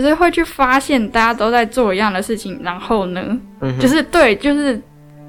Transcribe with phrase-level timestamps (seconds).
[0.00, 4.80] 就是会去发现大家都在做一样的事情，然后呢，嗯、就是对，就是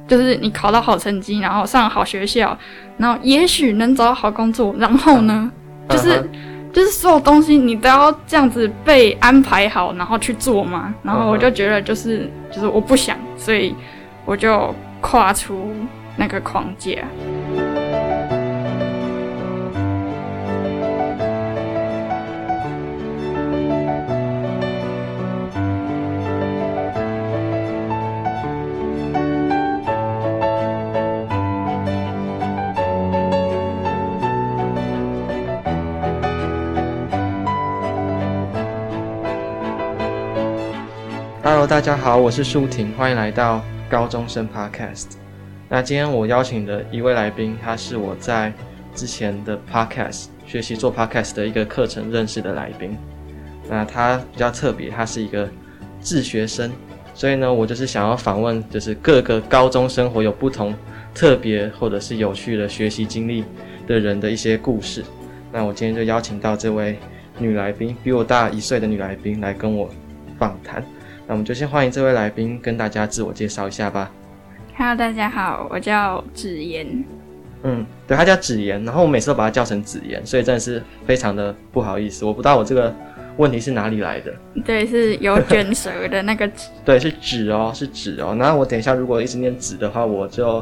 [0.08, 2.58] 就是你考到好成绩，然后上好学校，
[2.98, 5.52] 然后也许能找到好工作，然后呢，
[5.90, 10.96] 嗯、就是、嗯、就是所有东西你都要这样子被安排好，然后去做嘛。
[11.04, 13.76] 然后我就觉得就是就是我不想，所以
[14.24, 15.70] 我就跨出
[16.16, 16.92] 那个框架。
[41.72, 45.06] 大家好，我是树婷，欢迎来到高中生 Podcast。
[45.70, 48.52] 那今天我邀请的一位来宾，他是我在
[48.94, 52.98] 之前的 Podcast 学习做 Podcast 的一个课程认识的来宾。
[53.70, 55.50] 那他比较特别，他是一个
[56.02, 56.70] 自学生，
[57.14, 60.76] 所以呢，我就是想要访问，就是各个高中生活有不同
[61.16, 63.46] 特别或者是有趣的学习经历
[63.88, 65.06] 的人的一些故事。
[65.54, 67.00] 那我今天就邀请到这位
[67.40, 69.90] 女来宾，比我大一岁的女来宾来跟我
[70.38, 70.84] 访谈。
[71.32, 74.12] 那我们就先欢迎这位来宾跟大家自我介绍一下吧。
[74.76, 77.06] Hello，大家好，我叫芷妍。
[77.64, 82.26] 嗯，对，他叫芷妍，然后我每次都把他叫成子妍，所以真的是非常的不好意思。
[82.26, 82.94] 我不知道我这个
[83.38, 84.34] 问题是哪里来的。
[84.66, 86.70] 对，是有卷舌的那个芷。
[86.84, 88.36] 对，是芷哦，是芷哦。
[88.38, 90.62] 然后我等一下如果一直念芷的话，我就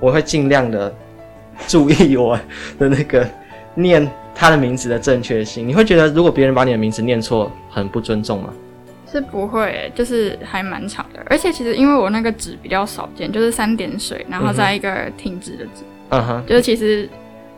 [0.00, 0.94] 我会尽量的
[1.66, 2.38] 注意我
[2.78, 3.26] 的那个
[3.74, 5.66] 念他的名字的正确性。
[5.66, 8.52] 你会觉得如果别人把你的名字念错，很不尊重吗？
[9.10, 17.08] 是不会，就是还蛮长的，而且其实因为我那个“纸”比较少见，就是三点水，然后再一个停止的“止”，嗯哼，就是其实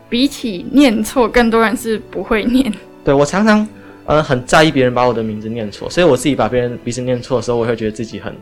[0.08, 2.72] 比起念错，更多人是不会念。
[3.04, 3.68] 对，我常常
[4.06, 8.34] 呃很在意别人把我的名字念错，所以我自己把别人名字念错的时候，我会觉得自己很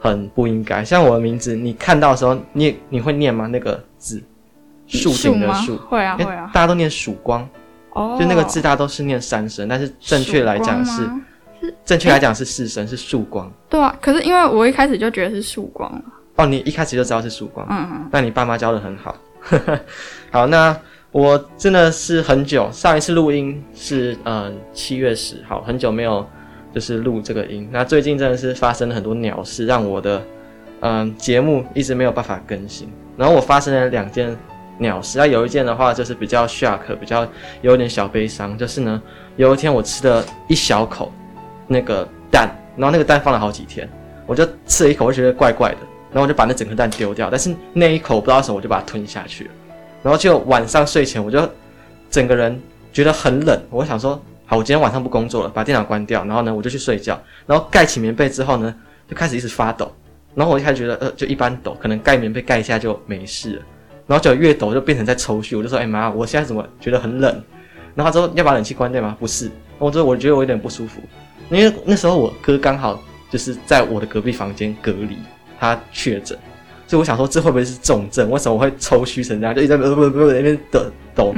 [0.00, 0.84] 很不应该。
[0.84, 3.46] 像我的名字，你看到的时候，你你会念吗？
[3.46, 4.20] 那个字，
[4.88, 7.48] 树顶的树，会啊会啊，大家都念曙光，
[7.92, 11.08] 哦，就那个字大家都是念三声，但是正确来讲是。
[11.84, 13.50] 正确来讲是四声，欸、是束光。
[13.68, 15.90] 对啊，可是因为我一开始就觉得是束光
[16.36, 17.66] 哦，你一开始就知道是曙光。
[17.68, 18.08] 嗯嗯。
[18.10, 19.14] 那你爸妈教的很好。
[20.30, 20.74] 好，那
[21.12, 26.26] 我真的是很久，上一次录音是嗯七月十号，很久没有
[26.74, 27.68] 就是录这个音。
[27.70, 30.22] 那最近真的是发生了很多鸟事，让我的
[30.80, 32.88] 嗯节目一直没有办法更新。
[33.16, 34.34] 然后我发生了两件
[34.78, 37.26] 鸟事，那有一件的话就是比较 shock，比较
[37.60, 39.02] 有点小悲伤，就是呢
[39.36, 41.12] 有一天我吃了一小口。
[41.72, 43.88] 那个蛋，然后那个蛋放了好几天，
[44.26, 45.78] 我就吃了一口，我觉得怪怪的，
[46.10, 47.28] 然后我就把那整颗蛋丢掉。
[47.30, 49.50] 但是那一口不知道什么，我就把它吞下去了。
[50.02, 51.48] 然后就晚上睡前，我就
[52.10, 52.60] 整个人
[52.92, 53.62] 觉得很冷。
[53.70, 57.16] 我想说，好，我今天晚上不工作了，把电脑关掉，然后呢，我就去睡觉。
[57.46, 58.74] 然后盖起棉被之后呢，
[59.08, 59.92] 就开始一直发抖。
[60.34, 63.62] 然后我一开始觉得，呃，就一般抖，可能盖棉被盖一下就没事了。
[64.08, 65.56] 然后就越抖就变成在抽搐。
[65.56, 67.32] 我就说，哎妈，我现在怎么觉得很冷？
[67.94, 69.16] 然后他说，要把冷气关掉吗？
[69.20, 69.50] 不是。
[69.78, 71.00] 我说，我觉得我有点不舒服。
[71.50, 75.18] 因为那时候我哥刚好就是在我的隔壁房间隔离，
[75.58, 76.38] 他确诊，
[76.86, 78.30] 所以我想说这会不会是重症？
[78.30, 79.54] 为什么我会抽虚成这样？
[79.54, 80.84] 就一直在不不不那边抖
[81.14, 81.34] 抖，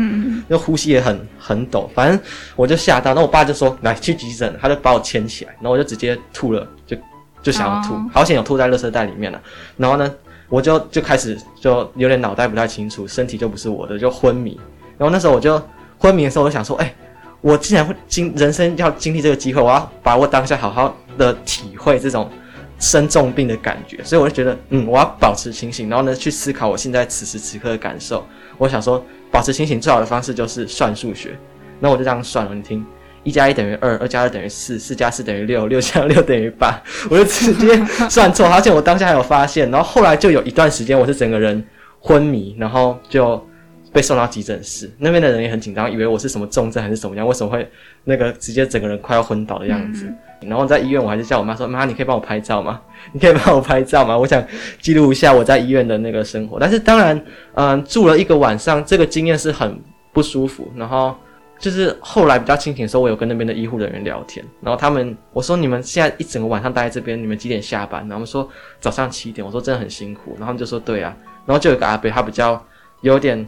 [0.49, 2.21] 那呼吸也很很抖，反正
[2.57, 3.15] 我就吓到。
[3.15, 6.97] 那我爸就说来去急诊，他就把我牵起来，然后我就直接吐了，就
[7.43, 9.41] 就想要吐，好险有吐在垃圾袋里面了。
[9.77, 10.15] 然后呢，
[10.49, 14.61] 我就就开始就有点脑袋不太清楚，身体就不是我的，就昏迷。
[14.99, 15.61] 然后那时候我就
[15.99, 16.95] 昏迷的时候，我就想说，哎。
[17.43, 22.31] 我竟然会经人生要经历这个机会，我要把握当下，好好的体会这种
[22.79, 23.99] 生重病的感觉。
[24.05, 28.25] 所以我就觉得，嗯，我要保持清醒，然后呢，去思考我现在此时此刻的感受。
[28.59, 31.37] 我想说，保持清醒最好的方式就是算数学。
[31.81, 32.87] 那我就这样算了，你听，
[33.25, 36.81] 一加一等于二，二加二等于四，四加四等于六，六加六等于八。
[37.11, 39.69] 我就直接算错，而且我当下还有发现。
[39.69, 41.67] 然后后来就有一段时间，我是整个人
[41.99, 43.45] 昏迷，然后就。
[43.93, 47.27] 被送到急诊室，那边的人也很紧张，以为我是什么重症还是什么样？
[47.27, 47.69] 为什么会
[48.05, 50.07] 那个直接整个人快要昏倒的样子？
[50.41, 52.81] 嗯、然后在医院，我还是叫我妈说：“妈，你可以帮我拍照吗？
[53.13, 54.17] 你可以帮我拍照吗？
[54.17, 54.43] 我想
[54.81, 57.15] 记录一下我在医院的那个生活。”但是当然，
[57.53, 59.79] 嗯、呃，住了一个晚上，这个经验是很
[60.11, 60.73] 不舒服。
[60.75, 61.15] 然后
[61.59, 68.49] 就是后来比较清醒的时候，我有跟那边的医护人员聊天，然后他们我说：“你们现在一整个晚上待在这边，你们几点下班？”然后他们说
[68.81, 71.15] ：“早上七点。”我说：“真的很辛苦。”然后他们就说：“对啊。”
[71.45, 72.65] 然后就有个阿伯，他比较
[73.03, 73.47] 有点。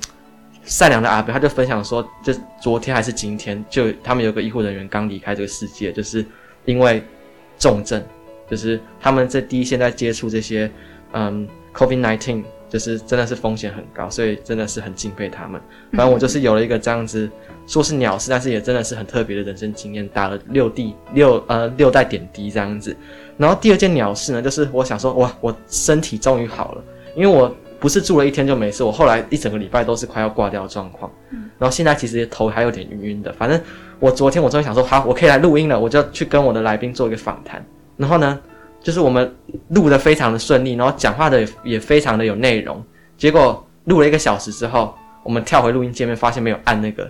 [0.65, 6.25] 善良的阿伯，他就分享说，就昨天还是今天，就他们有个医护人员刚离开这个世界，就是
[6.65, 7.03] 因为
[7.59, 8.03] 重症，
[8.49, 10.71] 就是他们在第一线在接触这些，
[11.13, 15.61] 嗯，COVID-19，就是真的是风险很高，所以真的是很敬佩他们。
[15.93, 17.31] 反正我就是有了一个这样子，
[17.67, 22.97] 说是鸟事，但是也真的是很特别的人生经验，打了六地六呃六袋点滴这样子。
[23.37, 26.85] 然后第二件鸟事呢，就是我想说，哇，我身体终于好了，
[27.15, 31.13] 因为我不是住了一天就没事，我后来一整个礼拜都是快要挂掉的状况。
[31.33, 33.61] 嗯然后现在其实头还有点晕晕的，反正
[34.01, 37.63] 我昨天我终于想说，好，我可以来录音了，我就去跟我的来宾做一个访谈。
[37.99, 38.41] 然后呢，
[38.81, 39.31] 就是我们
[39.69, 42.83] 录的非常的顺利，然后讲话的也非常的有内容。
[43.19, 47.09] 结果录了一个小时之后，我们跳回录音界面，发现没有按那个，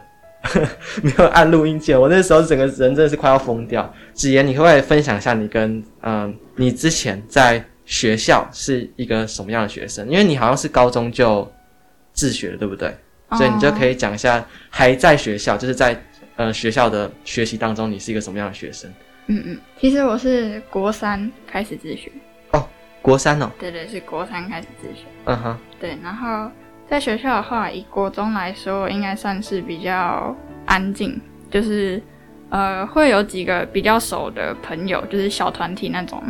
[1.00, 1.98] 没有按录音键。
[1.98, 3.88] 我那时候整个人真的是快要疯掉。
[4.12, 10.08] 子妍，你可不可以分享一下你跟嗯、呃，你之前在学校是一个什么样的学生？
[10.08, 11.50] 因为你好像是高中就
[12.12, 12.94] 自学了，对不对？
[13.32, 16.00] 所以你就可以讲一下，还在学校，就是在
[16.36, 18.88] 呃学校的学习当中，你是一个什么样的学生？
[19.26, 22.12] 嗯嗯，其实我是国三开始自学。
[22.52, 22.64] 哦，
[23.02, 23.50] 国三哦。
[23.58, 25.06] 对对，是国三开始自学。
[25.24, 25.58] 嗯哼。
[25.80, 26.48] 对，然后
[26.88, 30.36] 在学校的话，以国中来说，应该算是比较
[30.66, 31.20] 安静，
[31.50, 32.00] 就是
[32.50, 36.22] 呃会有几个比较熟的朋友，就是小团体那种，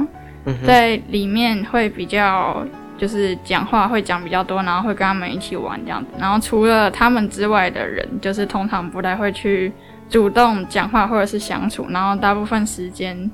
[0.44, 0.56] 嗯。
[0.64, 2.66] 在里面会比较。
[2.96, 6.12] 就是讲话会讲比较多，然后会跟他们一起玩这样子。
[6.16, 9.70] 然后除了他们之外的人，就是通常不太会去
[10.08, 11.84] 主动讲话或者是相处。
[11.90, 13.28] 然后大部分时间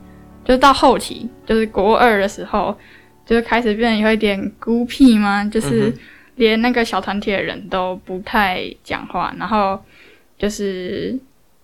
[0.47, 2.75] 就是到后期，就是国二的时候，
[3.27, 5.95] 就是开始变得有一点孤僻嘛，就是
[6.37, 9.33] 连那个小团体的人都不太讲话。
[9.39, 9.79] 然后
[10.39, 11.17] 就是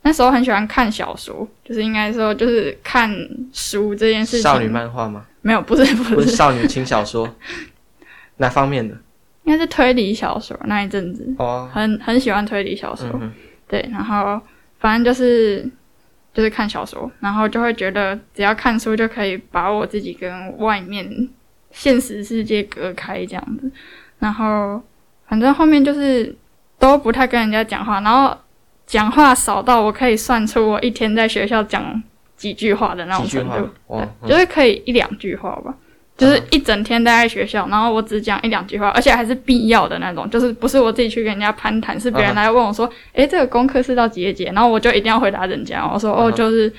[0.06, 3.12] 那时候很喜欢看小说，就是应该说就是看
[3.52, 4.40] 书这件事情。
[4.40, 5.26] 少女漫画吗？
[5.42, 7.28] 没有，不是，不是，不是少女轻小说。
[8.38, 8.94] 哪方面的？
[9.42, 13.32] 应该是推理小说那一阵子哦，很很喜欢推理小说，嗯、
[13.66, 14.40] 对，然后
[14.78, 15.68] 反正就是
[16.32, 21.28] 就是看小说，然后就会觉得只要看书就可以把我自己跟外面
[21.72, 23.68] 现实世界隔开这样子，
[24.20, 24.80] 然后
[25.28, 26.32] 反正后面就是
[26.78, 28.38] 都不太跟人家讲话，然后
[28.86, 32.02] 讲话少到我可以算出我一天在学校讲
[32.36, 35.74] 几句话的那种程度，对，就是可以一两句话吧。
[36.16, 46.28] 就是一整天待在学校，然后我只讲一两句话，而且还是必要的那种，就是不是我自己去跟人家攀谈，是别人来问我说：“诶、uh 这个功课是到几节？”然后我就一定要回答人家，我说：“uh huh.
[46.28, 46.72] 哦，就是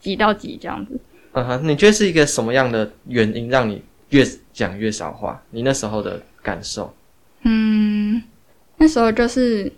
[0.00, 0.98] 几到几这样子。”
[1.30, 5.40] 嗯哼，你觉得是一个什么样的原因让你越讲越少话？
[5.50, 6.92] 你那时候的感受？
[7.44, 8.20] 嗯，
[8.78, 9.72] 那时候就是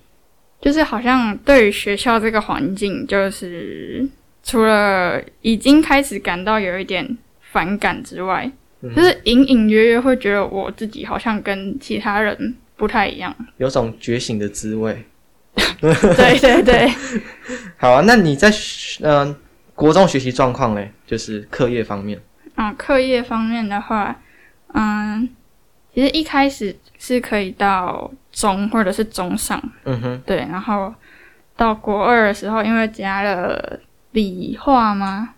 [0.61, 4.09] 就是好像对于学校这个环境，就是
[4.43, 8.51] 除了已经开始感到有一点反感之外。
[8.95, 15.03] 就是隐隐约约会觉得我自己好像跟其他人不太一样，有种觉醒的滋味。
[15.81, 16.93] 对 对对，
[17.79, 18.03] 好啊。
[18.07, 18.51] 那你在
[19.01, 19.37] 嗯、呃、
[19.75, 22.21] 国中学习状况嘞，就是课业方面。
[22.57, 24.21] 啊，课业方面的话，
[24.75, 25.27] 嗯，
[25.95, 30.39] 其实一开始是可以到中或者是中上，嗯哼，对。
[30.39, 30.93] 然后
[31.57, 33.79] 到国二的时候，因为加了
[34.13, 35.31] 理化吗？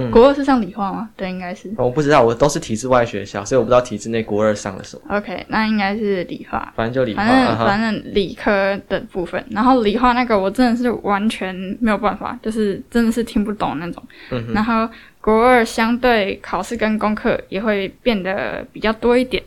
[0.00, 1.10] 嗯、国二是上理化吗？
[1.16, 1.68] 对，应该是。
[1.76, 5.16] 我不知道，我都是体制外学校，所以我不知道体制内国二上了什么。
[5.16, 6.72] OK，那应该是理化。
[6.76, 9.44] 反正就理化，反正、uh 反正理科的部分。
[9.50, 14.00] 然后理化那个我真的是完全没有办法，就是真的是听不懂那种。
[14.30, 14.52] 嗯哼。
[14.52, 14.88] 然后
[15.20, 19.42] 国二相对考试跟功课也会变得比较多一点。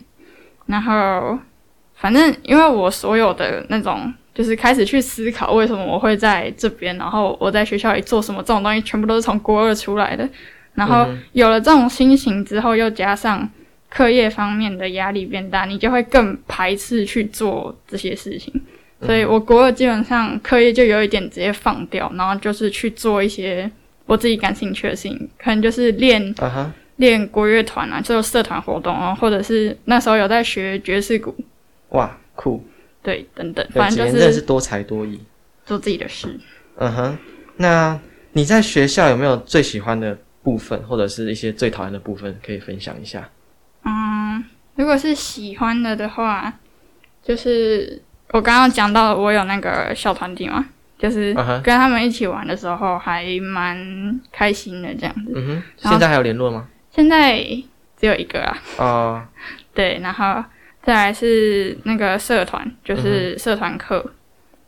[0.71, 1.37] 然后
[1.93, 4.11] 反正因为我所有的那种。
[4.33, 10.27] 就是开始去思考为什么我会在这边，然后我在学校里做什么，这种东西全部都是从国二出来的。
[10.73, 13.47] 然后有了这种心情之后，又加上
[13.89, 18.53] 课业方面的压力变大，你就会更排斥去做这些事情。
[19.05, 23.69] 所以我国二基本上课业就有一点直接放掉，然后就是去做一些
[24.05, 26.33] 我自己感兴趣的事情，可能就是练
[27.01, 31.35] 练国乐团啊，做社团活动啊，或者是那时候有在学爵士鼓。
[31.89, 32.63] 哇，酷！
[33.01, 35.19] 对，等等，反正就是真的是多才多艺，
[35.65, 36.39] 做自己的事。
[36.77, 37.17] 嗯哼，
[37.57, 37.99] 那
[38.33, 43.27] 你在学校有没有最喜欢的部分，或者是一些最讨厌的部分，可以分享一下？
[43.83, 44.43] 嗯，
[44.75, 46.53] 如果是喜欢的的话，
[47.23, 50.63] 就是我刚刚讲到我有那个小团体嘛，
[50.99, 55.31] 就是跟他们一起玩的时候还蛮开心的这样子。
[55.33, 56.67] 嗯哼，现在还有联络吗？
[56.91, 57.41] 现在
[57.97, 58.57] 只有一个啊。
[58.77, 59.23] 哦，
[59.73, 60.43] 对，然后。
[60.83, 64.03] 再来是那个社团，就是社团课。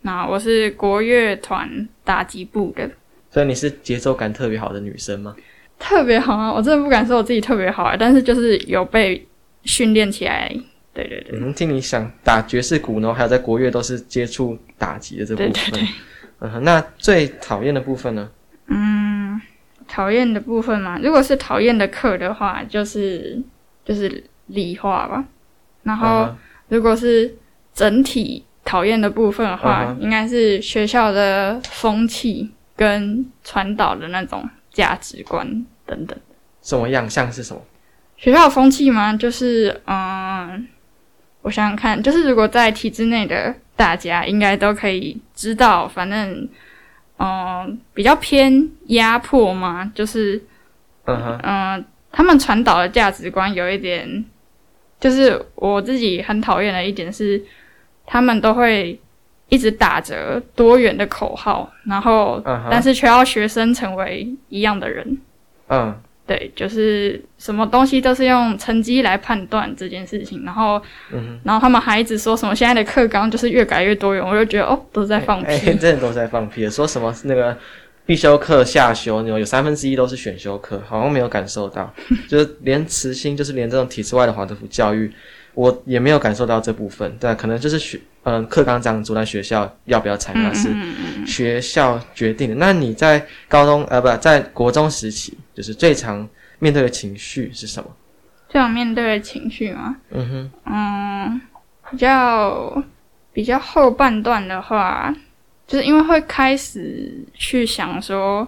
[0.02, 2.88] 那我是国乐团打击部的，
[3.32, 5.34] 所以你是节奏感特别好的女生吗？
[5.76, 6.52] 特别好啊！
[6.52, 9.26] 我真的不敢说我自己特别好啊，但是就是有被
[9.64, 10.48] 训练起来。
[10.92, 15.52] 对对对，嗯，听你想打爵士鼓呢，还有在国乐都是接触打击的这部分。
[15.52, 15.88] 对对对。
[16.38, 18.30] 嗯，那最讨厌的部分呢？
[18.68, 19.03] 嗯，
[19.88, 23.40] 讨厌的部分嘛，如果是讨厌的课的话，就是
[23.84, 25.24] 就是理化吧。
[25.82, 26.34] 然后
[26.68, 27.34] 如果是
[27.74, 35.46] 整体讨厌的部分的话，嗯、应该是学校的风气跟传导的那种价值观
[35.84, 36.18] 等等。
[36.62, 37.08] 什么样？
[37.08, 37.60] 像是什么？
[38.16, 39.14] 学校风气吗？
[39.14, 40.66] 就是嗯，
[41.42, 46.48] 我想想看，就是如果在体制内的大家，应该都可以知道，反正
[47.18, 50.42] 嗯，比较偏压迫嘛，就是
[51.06, 54.24] 嗯，他们传导的价值观有一点。
[55.00, 57.42] 就是我自己很讨厌的一点是，
[58.06, 58.98] 他们都会
[59.50, 62.40] 一直打着多元的口号，然后
[62.70, 65.18] 但是却要学生成为一样的人。
[65.68, 65.94] 嗯，
[66.26, 70.80] 对，就是什么东西都是用成绩来判断这件事情，然后，
[71.12, 77.56] 嗯，然后他们还一直说什么现在的课纲就是越改越多元，我就觉得哦，都是在放屁，欸欸，真的都是在放屁，说什么那个。
[78.06, 81.90] 必修课下修，有有三分之一都是选修课，好像没有感受到，
[82.28, 85.10] 就是连慈心，就是连这种体制外的华德福教育，
[85.54, 87.10] 我也没有感受到这部分。
[87.18, 90.68] 对，可能就是学，嗯，课纲这样做，在学校要不要采纳是
[91.26, 92.54] 学校决定的。
[92.56, 97.90] 那你在高中，呃，不，在国中时期，就是最常面对的情绪是什么？
[98.48, 99.96] 最常面对的情绪吗？
[100.10, 101.40] 嗯哼，嗯，
[101.90, 102.82] 比较
[103.32, 105.14] 比较后半段的话。
[105.66, 108.46] 就是因为会开始去想说，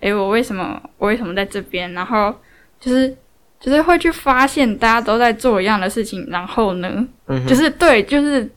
[0.00, 1.92] 诶，我为什么我为什么在这边？
[1.92, 2.34] 然后
[2.80, 3.16] 就是
[3.60, 8.50] 就是会去发现大家都在做一样的事情，然后呢，嗯、就是对，就是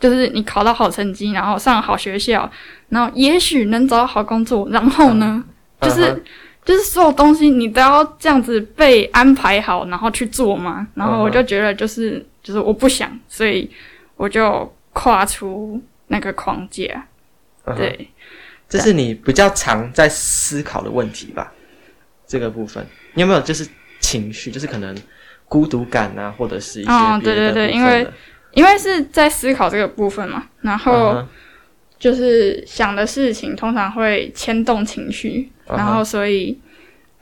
[0.00, 2.50] 就是你考到好成绩，然后上好学校，
[2.88, 5.44] 然后也许能找到好工作，然后呢，
[5.78, 6.22] 嗯、就是、嗯、
[6.66, 10.86] 就是所有东西你都要这样子被安排好，然后去做嘛。
[10.94, 13.70] 然后我就觉得就是就是我不想，所以
[14.16, 17.06] 我就跨出那个框架。
[17.76, 18.08] 对，
[18.68, 21.52] 这是你比较常在思考的问题吧？
[22.26, 23.64] 这个部分，你有没有就是
[24.00, 24.96] 情绪，就是可能
[25.46, 26.90] 孤独感啊，或者是一些？
[26.90, 28.04] 哦，对对对，因为
[28.54, 31.24] 因为是在思考这个部分嘛，然后
[31.98, 36.58] 就是想的事情通常会牵动情绪，然后所以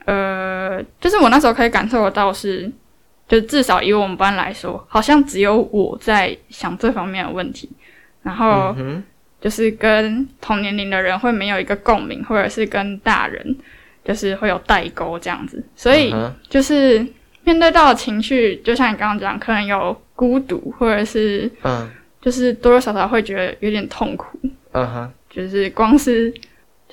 [0.05, 2.71] 呃，就是我那时候可以感受得到是，
[3.27, 7.69] 就至少以我们班来说，好像只有我在想这方面的问题，
[8.23, 8.73] 然后。
[8.77, 9.03] 嗯
[9.41, 13.55] 就是跟同年龄的人会没有一个共鸣，或者是跟大人
[14.03, 16.11] 就是会有代沟这样子，所以
[16.49, 17.05] 就是
[17.43, 21.87] 面对到的情绪，就像你刚刚讲，可能有孤独，或者是嗯，
[22.19, 24.39] 就是多多少少会觉得有点痛苦，
[24.71, 26.33] 嗯哼，就是光是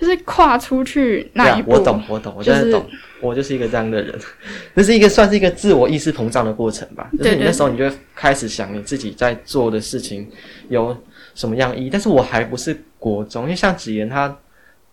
[0.03, 2.85] 就是跨出去那一步，我懂，我懂，我就是懂，
[3.21, 4.15] 我就是一个这样的人，
[4.77, 10.29] 这是一个算是一个自我意识膨胀的过程吧，就是你那时候你就会开始想你自己在做的事情
[10.69, 10.95] 有。
[11.35, 11.89] 什么样意义？
[11.91, 14.37] 但是我还不是国中，因为像子妍他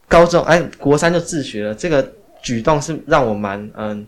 [0.08, 4.08] 高中哎，国三就自学了，这个举动是让我蛮嗯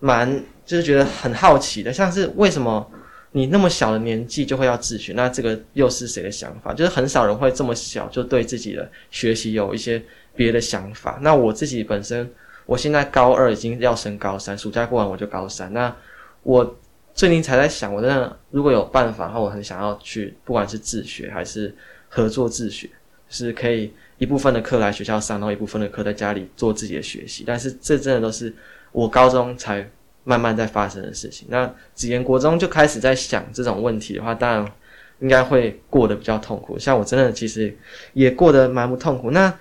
[0.00, 1.92] 蛮就是觉得很好奇的。
[1.92, 2.84] 像是为什么
[3.30, 5.12] 你那么小的年纪就会要自学？
[5.12, 6.74] 那这个又是谁的想法？
[6.74, 10.02] 就是很少人会这么小就对自己的学习有一些
[10.40, 11.18] 别的想法。
[11.20, 12.30] 那我自己本身，
[12.64, 15.70] 我现在高二已经要升高三，暑假过完我就高三。
[15.74, 15.94] 那
[16.42, 16.76] 我。
[17.12, 21.74] 最近才在想，我真的如果有办法的话，我很想要去，不管是自学还是
[22.08, 22.88] 合作自学，
[23.28, 27.42] 就是可以一部分的课来学校上，然后一部分的课在家里做自己的学习。
[27.44, 28.54] 但是这真的都是
[28.92, 29.86] 我高中才
[30.22, 31.48] 慢慢在发生的事情。
[31.50, 34.72] 那子妍国中就开始在想这种问题的话，当然
[35.18, 36.78] 应该会过得比较痛苦。
[36.78, 37.76] 像我真的其实
[38.14, 39.32] 也过得蛮不痛苦。
[39.32, 39.52] 那。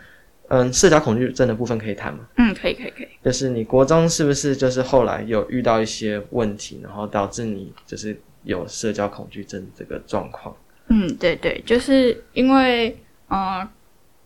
[0.50, 2.20] 嗯，社交恐惧症的部分可以谈吗？
[2.38, 3.08] 嗯，可以，可以，可以。
[3.24, 10.56] 就是你国中是不是就是后来有遇到一些问题，然后导致你就是有社交恐惧症这个状况？
[10.88, 12.98] 嗯，对对，就是因为，
[13.30, 13.68] 嗯，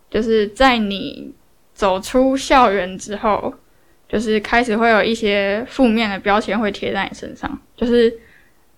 [0.10, 1.34] 就是在你
[1.74, 3.54] 走出校园之后，
[4.08, 8.18] 就是开始会有一些负面的标签会贴在你身上，就是。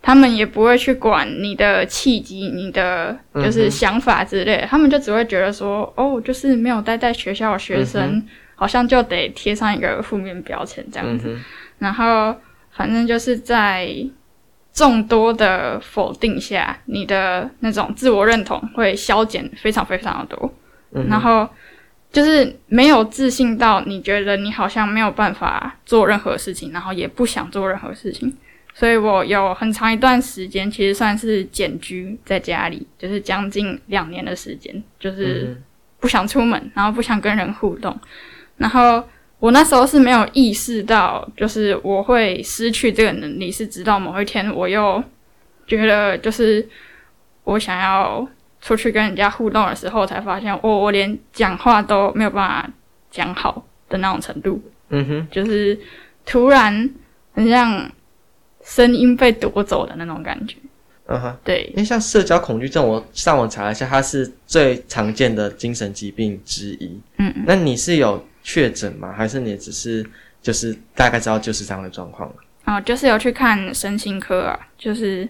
[0.06, 11.30] 他们也不会去管你的契机、你的就是想法之类，嗯、他们就只会觉得说，哦，就是没有待在学校的学生，嗯、好像就得贴上一个负面标签这样子。
[11.30, 11.44] 嗯、
[11.80, 12.36] 然后，
[12.70, 13.90] 反正就是在
[14.72, 20.54] 众多的否定下，你的那种自我认同会消减非常非常的多。
[20.94, 21.50] 嗯、然后，
[22.12, 28.32] 就是没有自信到你觉得你好像没有办法做任何事情，然后也不想做任何事情。
[28.77, 35.55] 所以我有很长一段时间，其实算是简居在家里，就是将近两年的时间，就是
[36.01, 37.98] 不想出门，然后不想跟人互动。
[38.58, 39.01] 然后
[39.39, 45.01] 我那时候是没有意识到，就是我会失去这个能力，是直到某一天我又
[45.65, 46.67] 觉得，就是
[47.46, 48.27] 我想要
[48.60, 52.70] 出去跟人家互动的时候，才发现我我连讲话都没有办法
[53.10, 54.62] 讲好的那种程度。
[54.89, 55.79] 嗯哼，就是
[56.25, 56.89] 突然
[57.32, 57.89] 很像。
[58.65, 60.57] 声音被夺走的那种感觉，
[61.05, 67.00] 嗯哼，对，因为像社交恐惧症，我上网查了一下，它是最常见的精神疾病之一。
[67.17, 69.13] 嗯嗯，那你是有确诊吗？
[69.15, 70.03] 还是你只是
[70.41, 72.29] 就是大概知道就是这样的状况？
[72.65, 75.29] 哦，就是有去看身心科啊，就是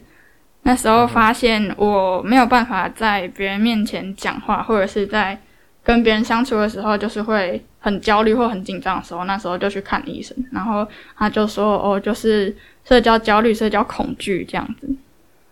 [0.63, 5.37] 那时候发现我没有办法在别人面前讲话，或者是在
[5.83, 10.87] 跟别人相处的时候，就是会很焦虑或很紧张的时候，那时候就去看医生，然后
[11.17, 12.55] 他就说，哦，就是
[12.87, 14.87] 社交焦虑、社交恐惧这样子。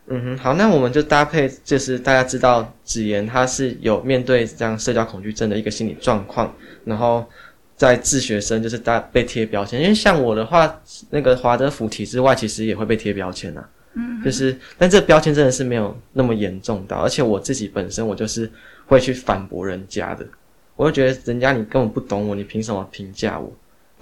[0.08, 7.26] 嗯哼，好，那我们就搭配，就是大家知道子妍他是有面对这样社交恐惧症的一个心理状况，然后
[7.78, 18.52] 在自学生就是大被贴标签，因为像我的话，那个华德福体制外其实也会被贴标签啊，嗯，就是但这个标签真的是没有那么严重到，而且我自己本身我就是
[18.86, 20.26] 会去反驳人家的，
[20.76, 23.50] 我就觉得人家你根本不懂我，你凭什么评价我？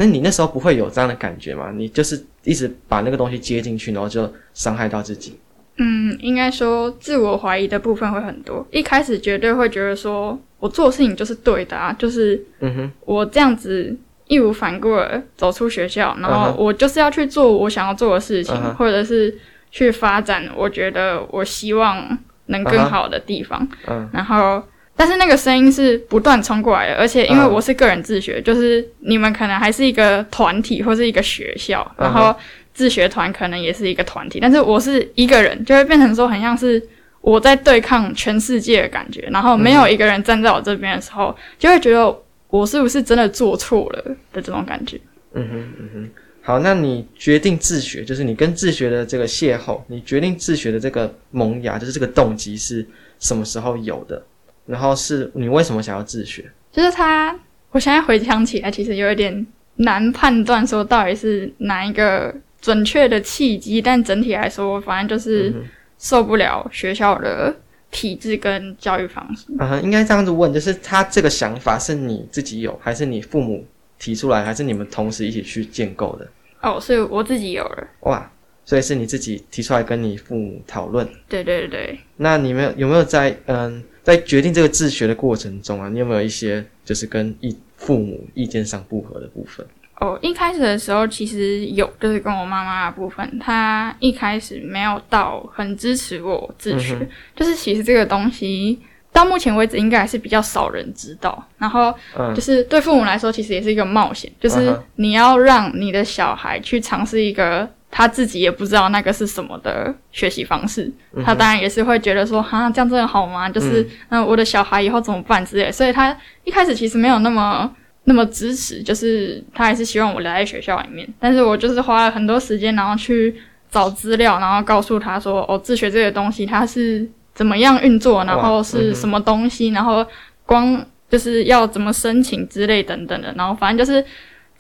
[0.02, 1.72] 那你那时候不会有这样的感觉吗？
[1.76, 5.38] 你就是一直把那个东西接进去，然后就伤害到自己。
[5.78, 8.66] 嗯，应该说自我怀疑的部分会很多。
[8.72, 19.38] 一开始绝对会觉得说我做事情就是对的啊，就是嗯哼，我这样子义无反顾的走出学校，然后我就是要去做我想要做的事情，或者是
[19.70, 22.18] 去发展我觉得我希望
[22.48, 23.68] 能更好的地方。
[23.86, 24.64] 嗯，然后
[25.02, 32.36] 但是那个声音是不断冲过来的，而且因为我是个人自学，就是你们可能还是一个团体或是一个学校，然后。
[32.74, 36.82] 自学团可能也是一个团体，但是我是一个人，就会变成说很像是
[37.20, 39.28] 我在对抗全世界的感觉。
[39.30, 42.18] 然后没有一个人站在我这边的时候，就会觉得
[42.48, 44.98] 我是不是真的做错了的这种感觉。
[45.34, 46.10] 嗯哼，嗯哼。
[46.42, 52.88] 好，那你决定自学，就是你跟自学的这个邂逅，你决定自学的这个萌芽，就是这个动机是
[53.20, 54.24] 什么时候有的？
[54.66, 56.46] 然后是你为什么想要自学？
[56.72, 57.38] 就是他，
[57.72, 62.34] 我现在回想起来，其实有一点难判断说到底是哪一个。
[62.62, 65.52] 准确的契机，但整体来说，反正就是
[65.98, 67.52] 受不了学校的
[67.90, 69.48] 体制跟教育方式。
[69.60, 73.66] 嗯哼，应该这样子问，就是他这个想法是你自己有，还是你父母
[73.98, 76.28] 提出来，还是你们同时一起去建构的？
[76.62, 77.88] 哦，所以我自己有了。
[78.02, 78.32] 哇，
[78.64, 81.10] 所以是你自己提出来跟你父母讨论？
[81.28, 82.00] 对对对。
[82.18, 89.66] 那你们有没有在嗯，在决定这个自学的过程中啊，你有没有一些就是跟意父母意见上不合的部分？
[90.00, 98.80] 哦，一开始的时候其实有，就是跟我妈妈的部分，她一开始没有到很支持我自学，嗯、就是其实这个东西
[99.12, 101.48] 到目前为止应该还是比较少人知道。
[101.60, 101.94] 然后，
[102.34, 113.48] 就是对父母来说，其实也是一个冒险，就是你要让你的小孩去尝试一个他自己也不知道那个是什么的学习方式，嗯、他当然也是会觉得说，哈，这样真的好吗？
[113.48, 115.72] 就是，嗯、呃，我的小孩以后怎么办之类。
[115.72, 117.70] 所以他一开始其实没有那么。
[118.06, 130.04] 那么支持，就是他还是希望我留在学校里面，但是我就是花了很多时间，然后去找资料，然后告诉他说，哦，自学这个东西它是怎么样运作，然后是什么东西，然后
[130.48, 134.04] 光就是要怎么申请之类等等的，然后反正就是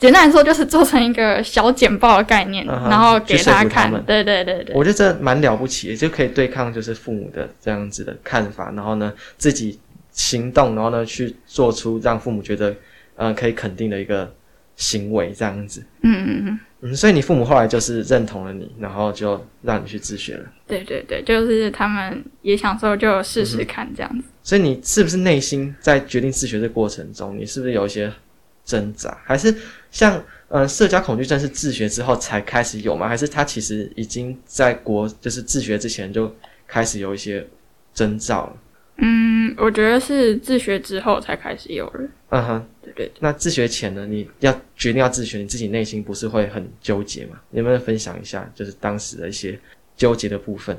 [0.01, 3.89] 简单来说，就是做成一个小简报的概念，然后给他看。
[4.05, 9.79] 对对对对，我觉得这蛮了不起的，就可以对抗就是父母的这样子的看法，然后呢自己
[10.11, 12.75] 行动，然后呢去做出让父母觉得。
[13.17, 14.33] 嗯，可以肯定的一个
[14.75, 15.83] 行为，这样子。
[16.01, 20.45] 嗯嗯嗯嗯，所以你父母后来就是认同了你，然后就让你去自学了。
[20.65, 24.23] 对对对，就是他们也想说就试试看这样子。
[24.25, 24.31] 嗯。
[24.41, 28.11] 所以你是不是内心在决定自学的过程中，你是不是有一些
[28.65, 29.15] 挣扎？
[29.23, 29.53] 还是
[29.91, 33.07] 像嗯，社交恐惧症是自学之后才开始有吗？
[33.07, 36.33] 还是他其实已经在国就是自学之前就
[36.67, 37.47] 开始有一些
[37.93, 38.57] 征兆了？
[38.97, 42.09] 嗯，我觉得是自学之后才开始有了。
[42.29, 43.11] 嗯哼，对对。
[43.19, 44.05] 那自学前呢？
[44.05, 47.39] 你要决定要自学，你自己内心不是会很纠结吗？
[47.49, 49.57] 你有没有分享一下，就是当时的一些
[49.95, 50.77] 纠结的部分？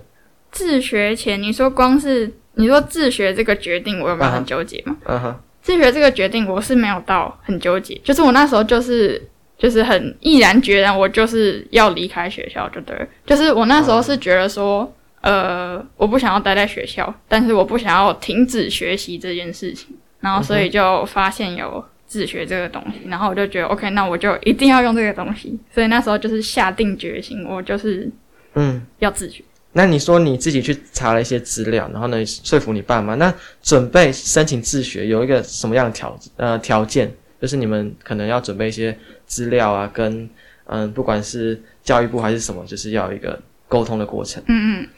[0.50, 4.96] 自学前，你说光是你说自学这个决定，我有没有很纠结吗？
[5.04, 9.22] 嗯哼，自学这个决定，我是没有到很纠结，就是我那时候就是
[9.56, 13.06] 就是很毅然决然，我就是要离开学校，就对了。
[13.24, 14.92] 就是我那时候是觉得说。
[15.22, 28.10] 呃，我不想要待在学校，但是我不想要停止学习这件事情，然后所以就发现有自学这个东西，然后我就觉得 OK，那我就一定要用这个东西，所以那时候就是下定决心，我就是
[28.54, 29.44] 嗯要自学。
[29.72, 33.32] 那你说你自己去查了一些资料，然后呢说服你爸妈，那
[33.62, 37.10] 准备申请自学有一个什么样的条呃条件？
[37.40, 40.28] 就是你们可能要准备一些资料啊，跟
[40.66, 44.42] 嗯不管是教育部还是什么，就是要一个沟通的过程。
[44.46, 44.88] 嗯嗯。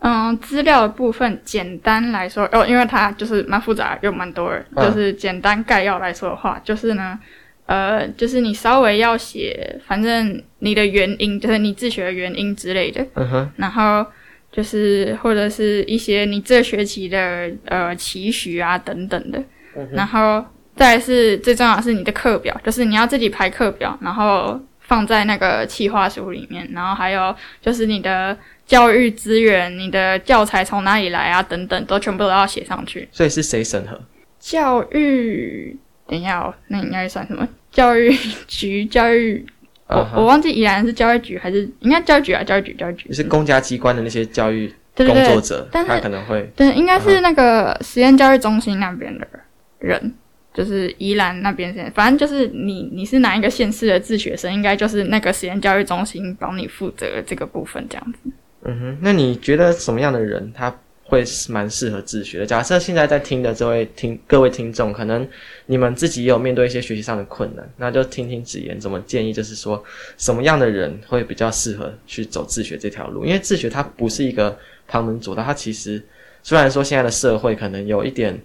[0.00, 4.64] 嗯，资料的部分简单来说，哦，因为它就是蛮复杂，又蛮多人。
[4.74, 7.18] 嗯、就是简单概要来说的话，就是呢，
[7.66, 13.04] 呃，就是你稍微要写，反正你的原因，就是你自学的原因之类的。
[13.14, 13.50] 嗯哼。
[13.56, 14.06] 然后
[14.50, 19.38] 就是或者是一些你这学期的呃期许啊等等的，
[19.76, 33.08] 嗯、然后再来是最重要的是你的课表，就是你要自己排课表，然后放在那个企划书里面，然后还有就是你的教育资源、你的教材从哪里来啊等等，都全部都要写上去。
[33.10, 34.00] 所以是谁审核？
[34.38, 35.76] 教育，
[36.08, 37.46] 等一下哦，那应该算什么？
[37.72, 38.10] 教育
[38.46, 39.44] 局、教育，
[39.88, 40.20] 我、uh huh.
[40.20, 42.42] 我忘记宜兰是教育局还是应该教育局啊？
[42.42, 43.12] 教育局、教育局。
[43.12, 49.26] 是公家机关的那些教育工作者，对对对，他可能会对，应该是那个实验教育中心那边的
[49.78, 50.12] 人，uh huh.
[50.54, 58.30] 就是宜兰那边先，反正就是你你是哪一个县市的自学生，应该就是那个实验教育中心帮你负责这个部分这样子。
[58.64, 60.74] 嗯哼，那你觉得什么样的人他？
[61.08, 62.46] 会蛮适合自学的。
[62.46, 65.26] 假设现在在听的这位听各位听众，可能
[65.66, 69.82] 你们自己也有面对一些学习上的困难，那就听听子妍怎么建议，就是说
[70.18, 73.24] 什么样的人会比较适合去走自学这条路？
[73.24, 76.02] 因为自学它不是一个旁门左道，它其实
[76.42, 78.36] 虽然说现在的社会可能有一点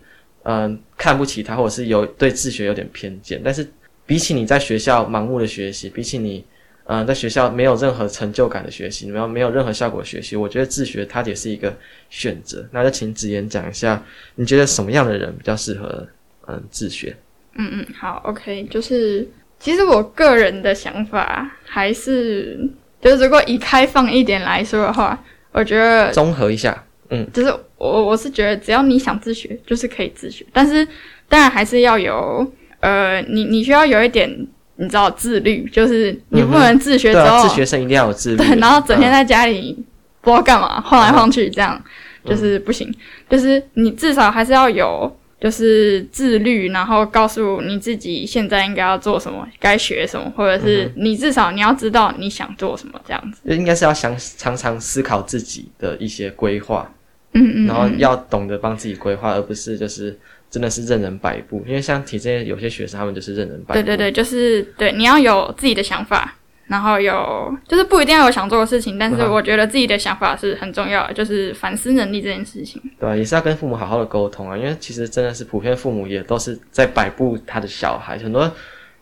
[0.43, 3.67] 嗯、看不起它，或者是有对自学有点偏见，但是
[4.05, 6.43] 比起你在学校盲目的学习，比起你。
[6.91, 11.73] 嗯、呃，在学校没有任何成就感的学习，然后没有任何效果的学习，我觉得自学它也是一个
[12.09, 12.67] 选择。
[12.71, 14.03] 那就请子言讲一下，
[14.35, 16.05] 你觉得什么样的人比较适合
[16.49, 17.15] 嗯自学？
[17.55, 19.25] 嗯嗯，好，OK，就是
[19.57, 22.59] 其实我个人的想法还是，
[23.01, 25.17] 就是如果以开放一点来说的话，
[25.53, 30.85] 我觉得综合一下，嗯，就是我我是觉得只要你想自学，就是可以自学，但是
[31.29, 32.45] 当然还是要有
[32.81, 34.45] 呃，你你需要有一点。
[34.81, 38.37] 你知道自律，就是你不能自学之后，嗯啊、自学生一定要有自律。
[38.37, 39.77] 对，然后整天在家里
[40.21, 41.79] 不知道干嘛，晃来晃去，这样、
[42.23, 42.91] 嗯、就是不行。
[43.29, 53.39] 就是你至少还是要有，就是自律，然后告诉你自己现在应该要做什么，该学什么，或者是你至少你要知道你想做什么，这样子。
[53.55, 56.91] 应该是要想常常思考自己的一些规划，
[57.33, 60.17] 嗯，嗯嗯，然后要懂得帮自己规划，而不是就是。
[60.51, 63.81] 真的是任人摆布，因为像体制有些学生，他们就是任人摆布。
[63.81, 66.35] 对对对，就是对，你要有自己的想法，
[66.67, 72.81] 然后有就是不一定要有想做的事情，但是我觉得自己的想法是很重要的，就是反思能力这件事情。
[72.99, 78.51] 对，也是要跟父母好好的沟通啊，因为其实真的是普遍父母也都是在摆布他的小孩，很多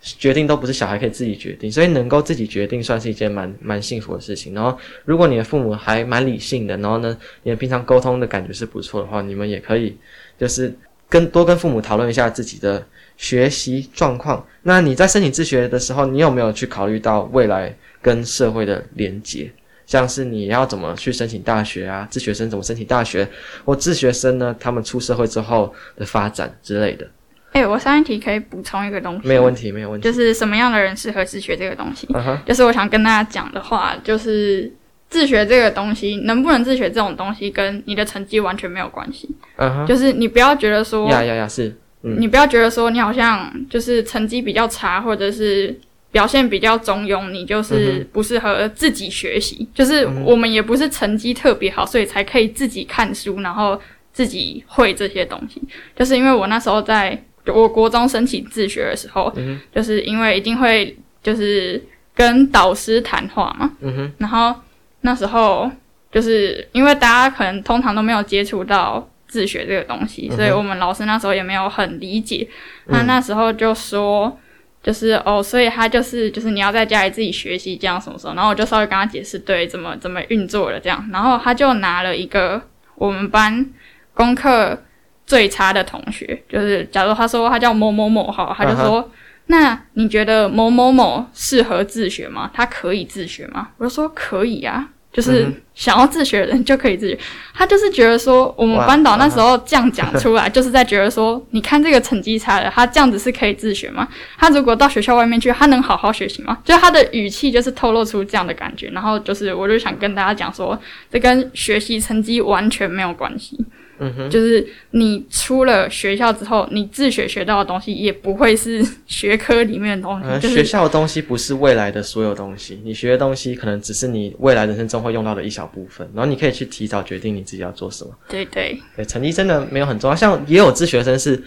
[0.01, 4.53] 决定都不是小孩可以自己决定，所以能够自己决定算是一件蛮蛮幸福的事情。
[4.53, 9.97] 然后，如果你的父母还蛮理性的，然后呢，你们平常沟通的感觉是不错的话，你们也可以
[10.37, 10.71] 就是。
[11.09, 12.85] 跟多跟父母讨论一下自己的
[13.17, 14.45] 学习状况。
[14.61, 19.51] 那你在申请自学的时候，你有没有去考虑到未来跟社会的连结？
[19.87, 22.07] 像是你要怎么去申请大学啊？
[22.11, 23.27] 自学生怎么申请大学？
[23.65, 24.55] 或自学生呢？
[24.59, 27.05] 他们出社会之后的发展之类的。
[27.53, 29.27] 哎、欸，我上一题可以补充一个东西。
[29.27, 30.05] 没有问题，没有问题。
[30.05, 32.43] 就是什么样的人适合自学这个东西？Uh huh.
[32.43, 34.71] 就是我想跟大家讲的话，就是。
[35.09, 39.27] 自学这个东西能不能自学这种东西，跟你的成绩完全没有关系。
[39.55, 45.75] 嗯哼，就是你不要觉得说，呀呀呀，是，嗯，你不要觉得说你好像就是成绩比较差，或者是
[46.11, 49.67] 表现比较中庸，你就是不适合自己学习。
[49.73, 53.81] 就是我们也不是成绩特别好，所以才可以自己看书，然后
[54.13, 55.59] 自己会这些东西。
[55.95, 59.33] 就是因为我那时候在我国中申请自学的时候，
[59.73, 64.53] 就是因为一定会就是跟导师谈话嘛，嗯哼，然后。
[65.01, 65.69] 那时候
[66.11, 72.47] 就是因为大家可能通常都没有接触到自学这个东西，嗯、所以我们老师那时候也没有很理解。
[72.89, 74.35] 他、嗯、那时候就说，
[74.81, 78.33] 就是哦，所以他就是就是你要在家里自己学习这样什么什么。
[78.33, 81.07] 然后我就稍微跟他解释，对，怎么怎么运作的这样。
[81.13, 82.61] 然后他就拿了一个
[82.95, 83.65] 我们班
[84.13, 84.81] 功课
[85.25, 89.11] 最差的同学，就是假如他说他叫某某某哈，他就说，
[89.51, 92.49] 那你觉得某某某适合自学吗？
[92.53, 93.69] 他可以自学吗？
[93.77, 94.89] 我就说可以啊。
[95.11, 97.17] 就是想要自学的人就可以自学，
[97.51, 104.07] 他就是觉得说，我们班导那时候这样讲出来，就是在觉得说，你看这个成绩差的，他这样子是可以自学吗？
[104.37, 106.59] 他如果到学校外面去，他能好好学习吗？
[106.63, 110.79] 就他的语气就是透露出这样的感觉，然后就是我就想跟大家讲说，
[111.11, 113.57] 这跟学习成绩完全没有关系。
[113.99, 120.25] 嗯哼，就是你出了学校之后，你自学学到的东西也不会是 学科里面的东西。
[120.25, 126.09] 嗯就是、学校的东西不是未来的所有东西，你学的东西可能只是你未来人生中会用到的一小部分。
[126.15, 128.11] 然后你可以去提早决定你自己要做什么。
[128.27, 130.15] 对对对，成绩真的没有很重要。
[130.15, 131.41] 像也有自学生是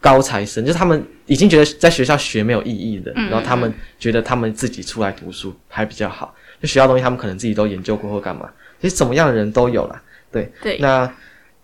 [0.00, 6.34] 高材生，就是他们已经觉得在学校学没有意义的，然后他们觉得他们自己出来读书还比较好。
[6.60, 8.50] 就学校东西他们可能自己都研究过或干嘛。
[8.80, 10.02] 其实怎么样的人都有啦。
[10.32, 11.08] 对对，那。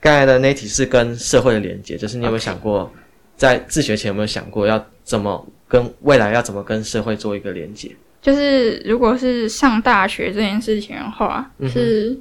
[0.01, 2.91] 刚才的那题是跟社会的连接，就是你有没有想过.
[3.37, 7.89] 在自学前有没有想过要怎么跟未来要怎么跟社会做一个连接？
[8.21, 12.19] 就是如果是上大学这件事情的话，嗯、是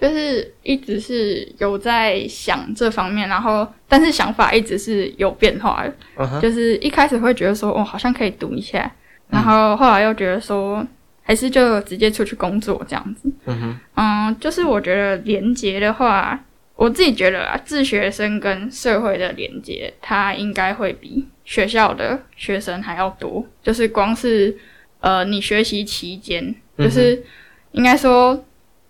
[0.00, 5.94] 就是一直是有在想这方面，然后但是想法一直是有变化的。
[6.16, 6.40] Uh huh.
[6.40, 8.92] 就是一开始会觉得说，哦，好像可以读一下，
[9.28, 10.84] 然后后来又觉得说，
[11.22, 13.30] 还是就直接出去工作这样子。
[13.44, 16.38] 嗯哼嗯，就是我觉得连接的话，
[16.76, 23.44] 我自己觉得啊，自学生跟社会的连接，他应该会比学校的学生还要多。
[23.62, 24.56] 就是光是
[25.00, 27.24] 呃，你学习期间，就是
[27.72, 28.44] 应该说。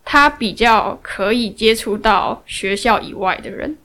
[0.09, 3.77] 他比较可以接触到学校以外的人。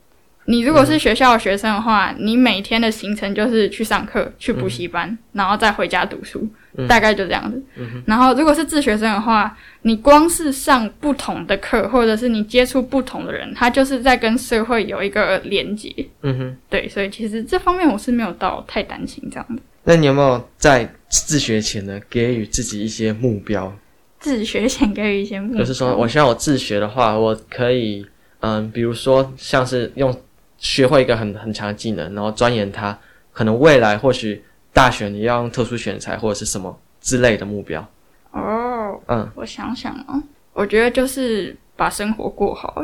[0.45, 6.47] 你如果是学校的学生的话，你每天的行程就是去上课、去补习班，然后再回家读书，
[6.87, 7.61] 大概就这样子。
[8.05, 15.93] 然后如果是自学生的话，你光是上不同的课，或者是你接触不同的人，他就是在跟社会有一个连接。
[16.21, 19.61] 嗯哼，对，所以其实这方面我是没有到太担心这样的。
[19.83, 23.73] 那你有没有在自学前呢，给予自己一些目标？
[24.19, 28.05] 自学前给予一些目标，就是说，我希望我自学的话，我可以，
[28.41, 30.15] 嗯，比如说，像是用
[30.61, 32.97] 学会一个很很强的技能，然后钻研它，
[33.33, 37.85] 可能未来或许大学你要用特殊选材或者是什么之类的目标。
[38.31, 42.81] 哦，嗯，我想想哦，我觉得就是把生活过好，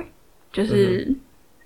[0.52, 1.16] 就是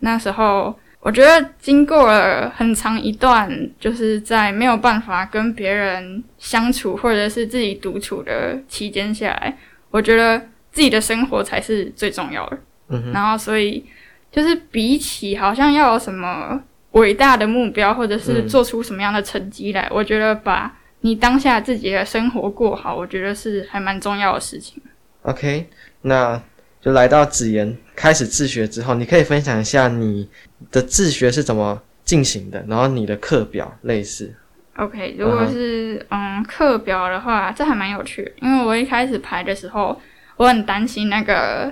[0.02, 0.78] 那时候。
[1.04, 9.58] 我觉得经过了很长一段，就是在没有办法跟别人相处，或者是自己独处的期间下来，
[9.90, 10.38] 我觉得
[10.72, 12.58] 自己的生活才是最重要的。
[12.90, 13.12] 嗯哼。
[13.14, 13.84] 然后，所以
[14.32, 19.90] 就是比起好像要有什么伟大的目标，或者是做出什么样的成绩来，嗯。
[19.92, 24.82] 我觉得把你当下自己的生活过好，我觉得是还蛮重要的事情。
[25.24, 25.68] OK，
[26.02, 26.42] 那。
[26.84, 30.28] 就来到子妍开始自学之后，你可以分享一下你
[30.72, 34.34] 的自学是怎么进行的，然后你的课表类似。
[34.78, 36.40] OK，如果是、uh huh.
[36.40, 40.02] 嗯课表的话，这还蛮有趣的，因为我一开始排的时候，
[40.38, 41.72] 我很担心那个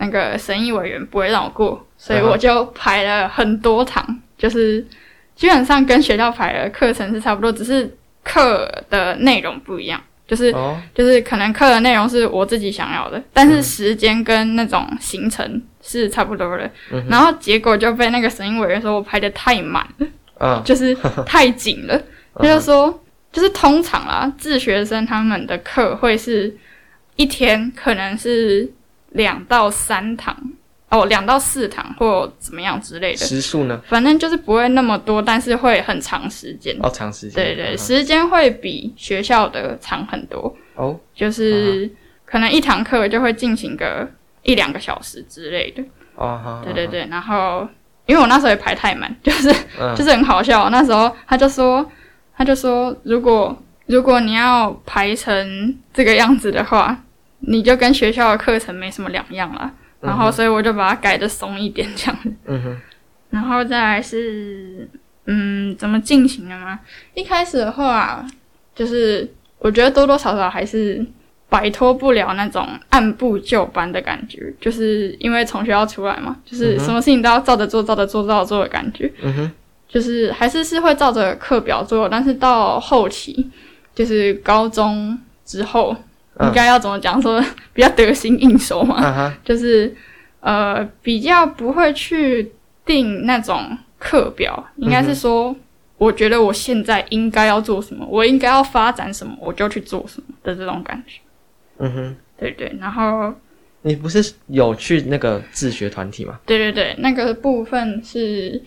[0.00, 4.16] 那个审议委员不会让我过，所以我就排了很多堂，uh huh.
[4.38, 4.84] 就是
[5.36, 10.00] 基本上跟学校排的课程是差不多，只是课的内容不一样。
[10.26, 10.76] 就是、oh.
[10.94, 16.70] 就是可能课的内容是我自己想要的，但是时间跟那种行程是差不多的。
[16.88, 17.10] Mm hmm.
[17.10, 20.06] 然后结果就被那个审议委员说我排的太满了
[20.38, 20.62] ，uh.
[20.64, 22.00] 就是太紧了。
[22.36, 26.56] 他就说，就是通常啦，自学生他们的课会是
[27.16, 28.72] 一天可能是
[29.10, 30.36] 两到三堂。
[30.90, 33.18] 哦，两到四堂或怎么样之类的。
[33.18, 33.80] 时数呢？
[33.86, 36.76] 反正就是不会那么多，但是会很长时间。
[36.82, 37.34] 哦，长时间。
[37.44, 37.80] 对对，uh.
[37.80, 40.52] 时间会比学校的长很多。
[40.74, 40.86] 哦。
[40.86, 40.96] Oh?
[41.14, 41.88] 就是
[42.24, 44.10] 可能一堂课就会进行个
[44.42, 45.80] 一两个小时之类的。
[46.16, 46.64] 哦、uh。
[46.64, 47.68] 对对对，然后
[48.06, 49.94] 因为我那时候也排太满， 就是、uh.
[49.94, 50.68] 就是很好笑。
[50.70, 51.88] 那时候他就说，
[52.36, 57.00] 他就说，如果如果你要排成这个样子的话，
[57.40, 59.72] 你就跟学校的课程没什么两样了。
[60.00, 62.32] 然后，所以我就把它改的松一点，这样子。
[62.46, 62.80] 嗯哼。
[63.28, 64.88] 然后再来是，
[65.26, 66.80] 嗯，怎么进行的吗？
[67.12, 68.26] 一开始的话，
[68.74, 71.04] 就是我觉得多多少少还是
[71.50, 79.12] 摆脱不了那种按部就班的感觉，就是因为从学校出来嘛，就是什么事情都要照着做、照着做、照着做的感觉。
[79.20, 79.52] 嗯哼。
[79.86, 83.50] 就是还是是会照着课表做，但是到后期，
[83.94, 85.94] 就是高中之后。
[86.40, 87.20] 应该要怎么讲？
[87.20, 89.32] 说比较得心应手嘛，uh.
[89.44, 89.94] 就是
[90.40, 92.52] 呃比较不会去
[92.84, 95.54] 定那种课表，应该是说，
[95.98, 101.18] 我觉得我现在应该要做什么，我应该要发展什么，我就去做什么的这种感觉。
[101.78, 102.14] 嗯哼、uh，huh.
[102.38, 102.76] 对对。
[102.80, 103.34] 然后
[103.82, 106.38] 你不是有去那个自学团体吗？
[106.46, 108.62] 对对对，那个部分是。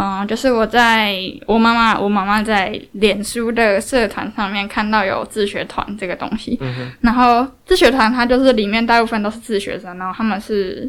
[0.00, 10.88] 嗯，就是我在我妈妈，我妈妈在脸书的社团上面看到有自学团这个东西，嗯、然后自学团它就是里面大部分都是自学生，然后他们是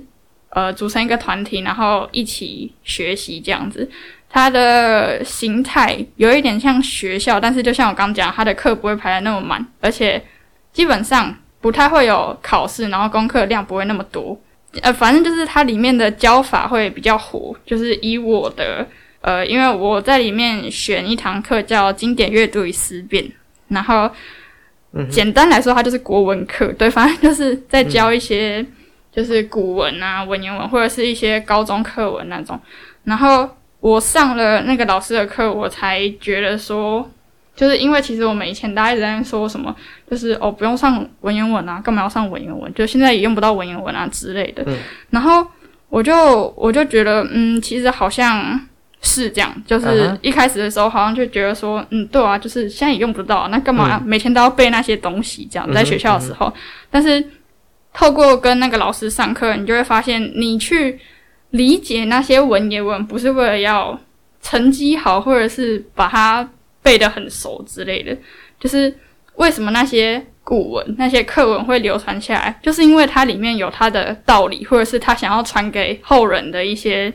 [0.49, 3.89] 呃组成一个团体，然后一起学习这样子。
[4.29, 10.23] 它的形态有一点像学校，但是就像我刚讲，它的课不会排的那么满，而且
[10.71, 14.39] 基本上不太会有考试，然后功课量不会那么多。
[14.81, 18.87] 呃，反正就是它里面的教法会比较活，就是以我的
[19.21, 23.29] 呃，因为我在里面选一堂课叫经典阅读与思辨，
[23.67, 24.10] 然后
[25.10, 28.65] 简单来说，它就是国文课，对，反正就是在教一些
[29.12, 32.60] 就是古文啊、文言文或者是一些高中课文那种。
[33.03, 37.10] 然后我上了那个老师的课，我才觉得说。
[37.55, 39.75] 就是因为其实我们以前大家一直在说什么，
[40.10, 42.73] 就是哦不用上文言文啊，干嘛要上文言文？
[42.73, 44.63] 就现在也用不到文言文啊之类的。
[44.65, 44.77] 嗯。
[45.10, 45.45] 然后
[45.89, 48.58] 我就我就觉得，嗯，其实好像
[49.01, 49.53] 是这样。
[49.65, 55.47] 就是一开始的时候，好像就觉得说，嗯，对啊，就是现在也用不到，那干嘛每天都要背那些东西？
[55.51, 57.23] 这样在学校的时候，嗯嗯、但是
[57.93, 60.99] 透过跟那个老师上课，你就会发现，你去
[61.51, 63.99] 理解那些文言文，不是为了要
[64.41, 66.47] 成绩好，或者是把它
[66.83, 68.15] 背得很熟之类的。
[68.59, 68.93] 就是
[69.35, 77.12] 为什么那些古文、那些课文会流传下来，就是因为它里面有它的道理，或者是他想要传给后人的一些，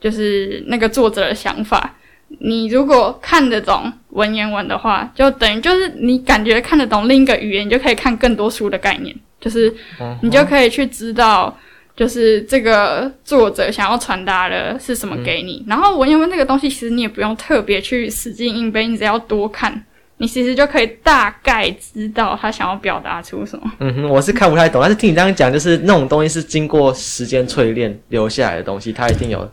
[0.00, 1.94] 就是那个作者的想法。
[2.38, 9.14] 你如果看得懂文言文的话，就等于就是你感觉看得懂另一个语言，你就可以看更多书的概念。
[9.40, 9.74] 就是，
[10.22, 11.58] 你就可以去知道，
[11.96, 15.64] 就是这个作者想要传达的是什么给你。
[15.66, 19.82] 嗯、然后文言文这个东西，其实你也不用特别去死记硬背，你只要多看，
[20.18, 23.72] 你其实就可以大概知道他想要表达出什么。
[23.80, 29.50] 嗯哼，我是看不太懂，但是听你这样讲，就是那种东西是经过时间淬炼留下来的东西，它一定有，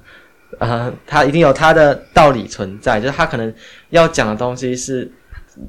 [0.59, 2.99] 呃，他一定有他的道理存在。
[2.99, 3.53] 就是他可能
[3.89, 5.11] 要讲的东西是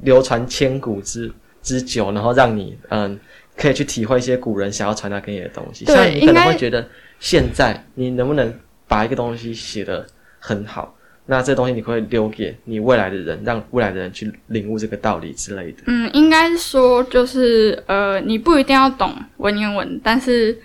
[0.03, 3.03] 流传千古之之久，然后让你嗯。
[3.03, 3.19] 呃
[3.59, 6.87] 可以去体会一些古人想要传达给你的东西，像你可能会觉得
[7.19, 8.55] 现在你能不能
[8.87, 10.07] 把一个东西写得
[10.39, 15.83] 很好，那这东西你会留给你未来的人，让未来的人去领悟这个道理之类的。
[15.87, 20.57] 嗯，应该说就是呃，你不一定要懂文言文，但是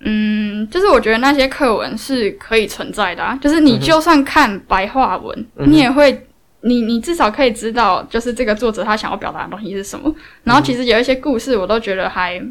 [0.00, 6.26] 嗯，就是我觉得那些课文是可以存在的啊，就是你就算看白话文，嗯、你也会。
[6.66, 10.10] 你你至少可以知道，就是这个作者他想要表达的东西是什么。
[10.44, 12.42] 然后其实有一些故事，我都觉得还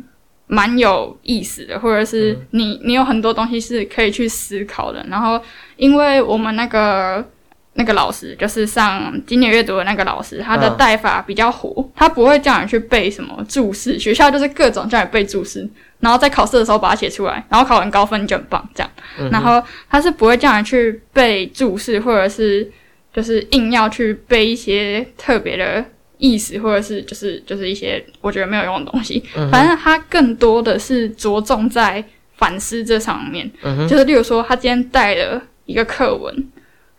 [0.45, 5.03] 蛮有意思的，或者是你你有很多东西是可以去思考的。
[5.10, 5.41] 然后
[5.77, 7.27] 因为我们那个
[7.73, 15.67] 那个老师，就是上经典阅读的那个老师，他的带法比较活，他不会叫你去背什么注释，学校就是各种叫你背注释，
[16.04, 18.92] 然后在考试的时候把它写出来，然后考完高分你就很棒这样。
[19.32, 22.72] 然后他是不会叫你去背注释，或者是。
[23.16, 25.86] 就是硬要去背一些特别的
[26.18, 29.24] 意思，或者是就是就是一些我觉得没有用的东西。
[29.36, 32.04] 嗯、反正他更多的是着重在
[32.38, 33.48] 反思这上面。
[33.62, 36.36] 嗯、就是例如说，他今天带了一个课文，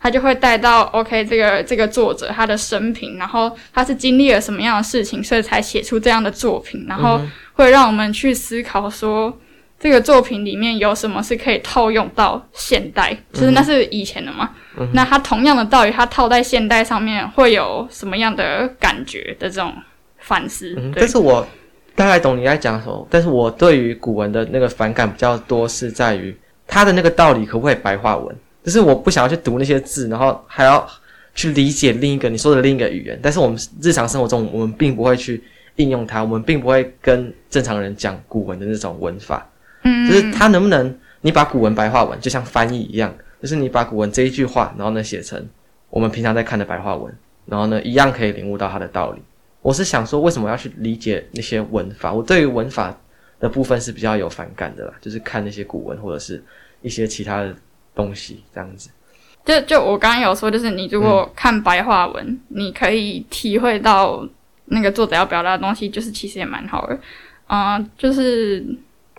[0.05, 7.19] 他就会带到 OK 这个这个作者他的生平，然后他是经历了什么样的事情，所以才写出这样的作品，然后
[7.53, 9.35] 会让我们去思考说。
[9.77, 13.15] 这个作品里面有什么是可以套用到现代？
[13.33, 14.49] 就是那是以前的嘛。
[14.77, 19.73] 嗯、那它同样的道理，它套在现代上面会有什么样的感觉的这种
[20.19, 20.73] 反思？
[20.77, 21.45] 嗯、但是我
[21.93, 23.05] 大概懂你在讲什么。
[23.11, 28.35] 但是我对于古文的那个反感比较多，是在于它的那个道理可不可以白话文？
[28.65, 30.85] 就是我不想要去读那些字，然后还要
[31.35, 33.19] 去理解另一个你说的另一个语言。
[33.21, 35.43] 但是我们日常生活中，我们并不会去
[35.75, 39.47] 应用它，我们并不会跟正常人讲古文的那种文法。
[39.83, 45.47] 嗯，就是它能不能，你把古文白话文就像翻译一样，就是你把古文这一句话，然后呢写成
[45.91, 47.13] 我们平常在看的白话文，
[47.45, 49.21] 然后呢一样可以领悟到它的道理。
[49.61, 52.11] 我是想说，为什么要去理解那些文法？
[52.11, 52.95] 我对于文法
[53.39, 56.43] 的部分是比较有反感的啦，就是看那些古文或者是
[56.81, 57.55] 一些其他的
[57.95, 58.89] 东西这样子。
[59.45, 64.27] 就就我刚刚有说，就是你如果看白话文，嗯、你可以体会到
[64.65, 66.93] 那个作者要表达的东西，就是其实也蛮好的。
[67.47, 68.63] 嗯、呃，就是。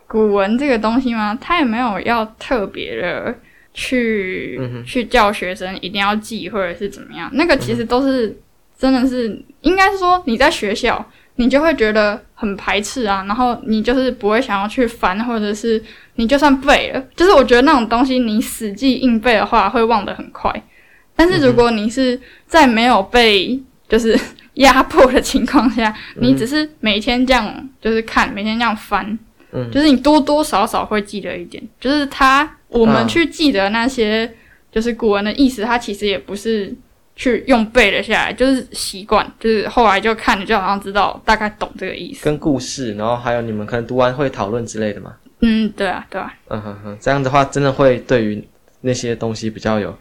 [0.08, 1.36] 古文这个东西嘛？
[1.40, 3.34] 他也没有要特别的
[3.74, 7.28] 去、嗯、去教学生一定要记或者是怎么样。
[7.32, 8.38] 那个其实都是
[8.78, 11.04] 真的是，应该是说你在学校
[11.36, 15.82] 你就会觉得很排斥啊，然后你就是不会想要去翻，或者是
[16.16, 20.52] 你就算背了，就是我觉得那种东西你死记硬背的话会忘得很快。
[21.14, 24.18] 但是如果你是在没有被就是
[24.54, 29.18] 压迫的情况下，你只是每天这样就是看，每天这样翻。
[29.52, 34.30] 嗯，就是你多多少少会记得一点，就是他我们去记得那些
[34.72, 36.74] 就是古文的意思，它其实也不是
[37.16, 42.24] 去用背了下来，就是习惯，就是后来就看，你就好像知道大概懂这个意思。
[42.24, 45.16] 跟故事，然后还有你们可能读完会讨论之类的嘛。
[45.40, 46.32] 嗯，对啊，对啊。
[46.48, 48.46] 嗯哼哼，这样的话真的会对于
[48.82, 49.92] 那些东西比较有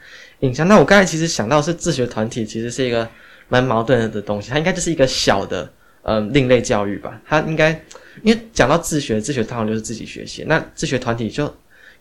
[0.42, 0.68] 印象。
[0.68, 3.08] 那我刚才其实想到是自学团体，其实是一个
[3.48, 5.64] 蛮矛盾的东西，它应该就是一个小的
[6.04, 7.72] 嗯、呃、另类教育吧，它应该。
[8.24, 10.46] 因为讲到自学，自学通常就是自己学习。
[10.48, 11.54] 那自学团体就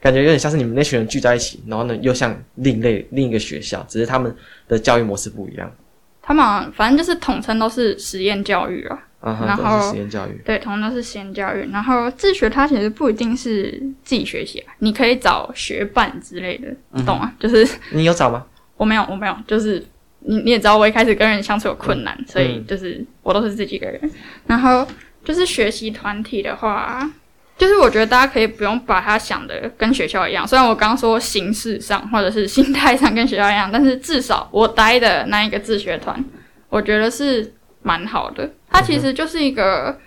[0.05, 4.37] 感觉有点像是你们那群人聚在一起，然后呢又像另类另一个学校，只是他们
[4.69, 5.73] 的教育模式不一样。
[6.21, 11.67] 他们反正就是统称都是实验教育啊，嗯、然后实验教育，对，统称都是实验教育。
[11.73, 17.33] 然后自学它其实不一定是自己学习，你可以找学伴之类的，你懂吗？
[17.33, 18.45] 嗯、就是你有找吗？
[18.77, 19.35] 我没有，我没有。
[19.47, 19.83] 就是
[20.21, 24.11] 你你也知道，我一开始跟人相处有困难，嗯、所以就是我都是自己一个人，
[24.47, 24.87] 然后。
[25.25, 27.11] 就是学习团体的话，
[27.57, 30.47] 就是我觉得大家可以不用把它想的跟学校一样。
[30.47, 36.25] 虽然我刚说形式上或者是心态上跟学校一样，但是至少我待的那一个自学团，
[36.69, 38.51] 我觉得是蛮好的。
[38.69, 39.99] 它其实就是一个，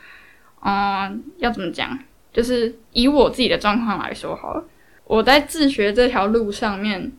[0.62, 1.98] 嗯，要怎么讲？
[2.34, 4.64] 就是以我自己的状况来说好了，
[5.06, 7.12] 我在自学这条路上面，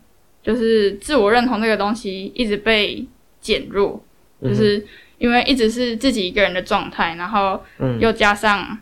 [0.43, 3.05] 就是自我认同这个东西一直被
[3.41, 4.01] 减弱，
[4.43, 7.61] 就是因为一直是自己一个人的状态，然后
[7.99, 8.79] 又加上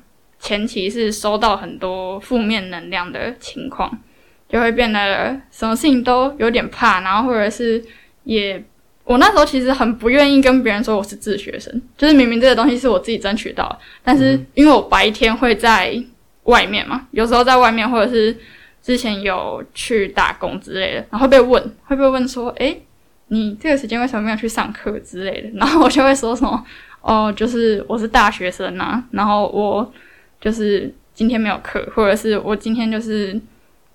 [0.46, 3.90] 前期是收到很多负面能量的情况，
[4.48, 7.84] 就会变得什么事情都有点怕，然后或者是
[8.22, 8.64] 也。
[9.04, 15.96] 我那时候其实很不愿意跟别人说我是自学生，就是明明这个东西是我自己争取到，但是因为我白天会在
[16.42, 18.36] 外面嘛，有时候在外面，或者是
[18.82, 22.82] 之前有去打工之类的，然后被问，会被问说，诶，
[23.28, 25.50] 你这个时间为什么没有去上课之类的？
[25.54, 26.64] 然后我就会说什么，
[27.00, 29.88] 哦，就是我是大学生啊，然后我
[30.40, 33.40] 就是今天没有课，或者是我今天就是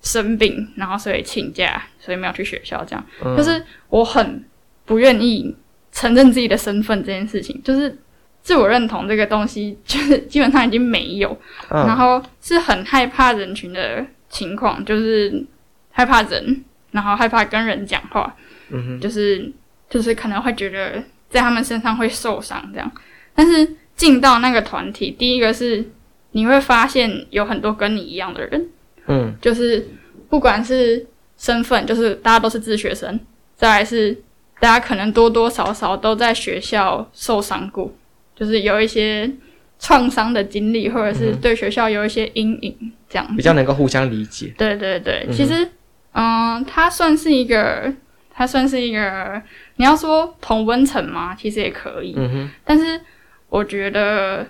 [0.01, 3.05] 生病，然后所以请假，所以没有去学校，这样，
[3.37, 4.43] 就是我很。
[4.83, 5.55] 不愿意
[5.93, 7.97] 承认自己的身份这件事情，就是
[8.41, 11.29] 自我认同这个东西， 就是基本上已经没有。
[11.69, 15.45] 嗯、然后是很害怕人群的情况，就是
[15.91, 18.35] 害怕人，然后害怕跟人讲话，
[18.71, 19.49] 嗯哼，就是
[19.89, 22.91] 就是可能会觉得在他们身上会受伤这样。
[23.33, 25.87] 但是进到那个团体，第一个是
[26.31, 28.67] 你会发现有很多跟你一样的人，
[29.07, 29.87] 嗯，就是
[30.29, 31.05] 不管是
[31.37, 33.19] 身份，就是大家都是自学生，
[33.55, 34.21] 再来是。
[34.61, 37.91] 大家可能多多少少都在学校受伤过，
[38.35, 39.27] 就是有一些
[39.79, 44.53] 创伤的经历，或者是对学校有一些阴影，这样比较能够互相理解。
[44.55, 45.67] 对对对，嗯、其实，
[46.13, 47.91] 嗯，它算是一个，
[48.31, 49.41] 它算是一个，
[49.77, 52.13] 你要说同温层嘛，其实也可以。
[52.15, 52.49] 嗯哼。
[52.63, 53.01] 但是
[53.49, 54.45] 我觉得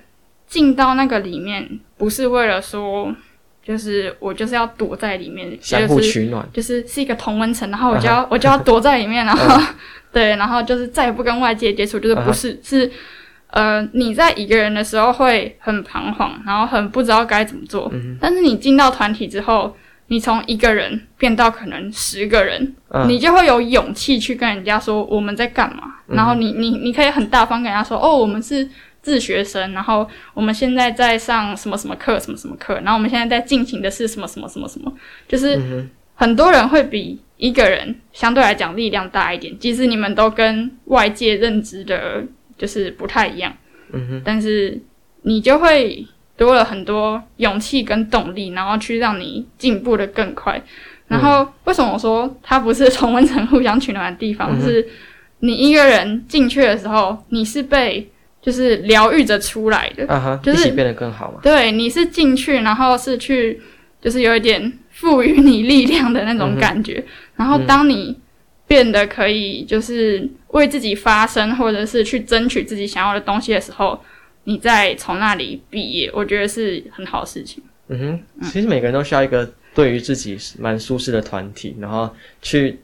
[0.51, 3.15] 进到那个里面，不是为了说。
[3.63, 8.27] 就是我就是要躲在里面，相互取暖，就是是一个同温层，然后我就要、uh huh.
[8.31, 9.67] 我就要躲在里面，然后、uh huh.
[10.11, 12.69] 对，然后就是再也不跟外界接触，就是不是、uh huh.
[12.69, 12.91] 是
[13.51, 18.17] 呃你在一个人的时候会很彷徨，然后很不知道该怎么做，uh.
[18.19, 19.77] 但是你进到团体之后，
[20.07, 23.05] 你从一个人变到可能十个人，uh.
[23.05, 26.15] 你就会有勇气去跟人家说我们在干嘛，uh.
[26.15, 28.67] 然后你你你可以很大方跟人家说哦，我们是。
[29.01, 34.93] 自学生，然后我们现在在上什么什么课，什么什么课，然后我们现在在进行的是什么什么什么什么，
[35.27, 35.59] 就是
[36.13, 42.23] 很多人会比一个人相对来讲力量大一点，即使你们都跟外界认知的
[42.59, 43.51] 就是不太一样，
[43.91, 44.79] 嗯哼，但是
[45.23, 46.05] 你就会
[46.37, 50.61] 多了很多勇气跟动力，然后去让你进步的更快。
[51.07, 54.51] 然后为什么我说它不是同温层互相取暖的地方？
[54.51, 54.87] 嗯，是
[55.39, 58.07] 你一个人进去的时候，你是被。
[58.41, 61.39] 就是疗愈着出来的，uh 就是变得更好嘛。
[61.43, 63.61] 对，你是进去，然后是去，
[64.01, 66.95] 就是有一点赋予你力量的那种感觉。
[66.97, 68.17] 嗯、然后当你
[68.65, 74.03] 变得可以，就是为自己发声，或者是去争取自己想要的东西的时候，
[74.45, 77.63] 你再从那里毕业，我觉得是很好的事情。
[77.89, 82.09] 嗯哼，其实每个人都需要一个对于自己蛮舒适的团体，然后
[82.41, 82.79] 去。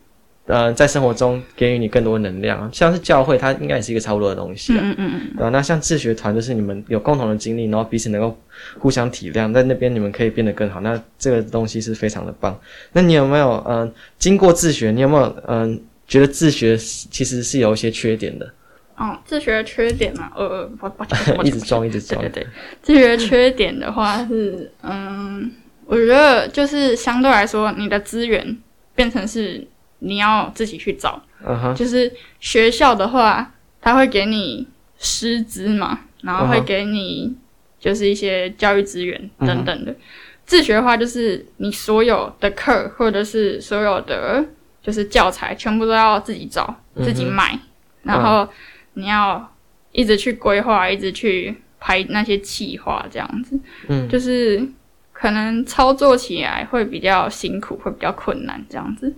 [0.48, 4.72] 呃，在生活中给予你更多能量，像是教会，它应该也是一个差不多的东西。
[4.80, 5.44] 嗯嗯嗯。
[5.44, 8.40] 啊，那像自学团，就是你们有共同的经历，然后彼此能够
[8.80, 10.80] 互相体谅，在那边你们可以变得更好。
[10.80, 12.58] 那这个东西是非常的棒。
[12.94, 18.50] 那你有没有嗯、呃，经过自学，你有没有嗯、呃，觉得自学其实是有一些缺点的？
[18.96, 20.90] 哦，自学的缺点嘛，呃，我
[21.38, 22.22] 我，一直装，一直装。
[22.22, 22.48] 对对对，
[22.82, 25.52] 自学的缺点的话是，嗯，
[25.86, 28.58] 我觉得就是相对来说，你的资源
[28.96, 29.68] 变成是。
[30.00, 31.74] 你要自己去找，uh.
[31.74, 34.68] 就是学校的话，他会给你
[35.00, 37.36] 师资嘛，然后会给你
[37.80, 39.92] 就是一些教育资源等等的。
[39.92, 40.00] Uh huh.
[40.46, 44.46] 自学的话，就是你所有的课或者是所有的
[44.82, 46.74] 就是教材，全部都要自己找、
[47.04, 47.60] 自己买，uh.
[48.04, 48.48] 然后
[48.94, 49.54] 你要
[49.92, 54.10] 一直去规划，一直去排那些计划，这样子，嗯、uh，huh.
[54.10, 54.66] 就是
[55.12, 59.14] 可能操作起来会比较辛苦，会比较困难，这样子。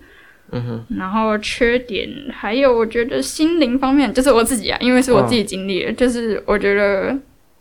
[0.51, 7.15] 嗯哼，然后缺点还有，我觉得心灵方面，就是我自己啊，因为是我自己经历的，哦、就是我觉得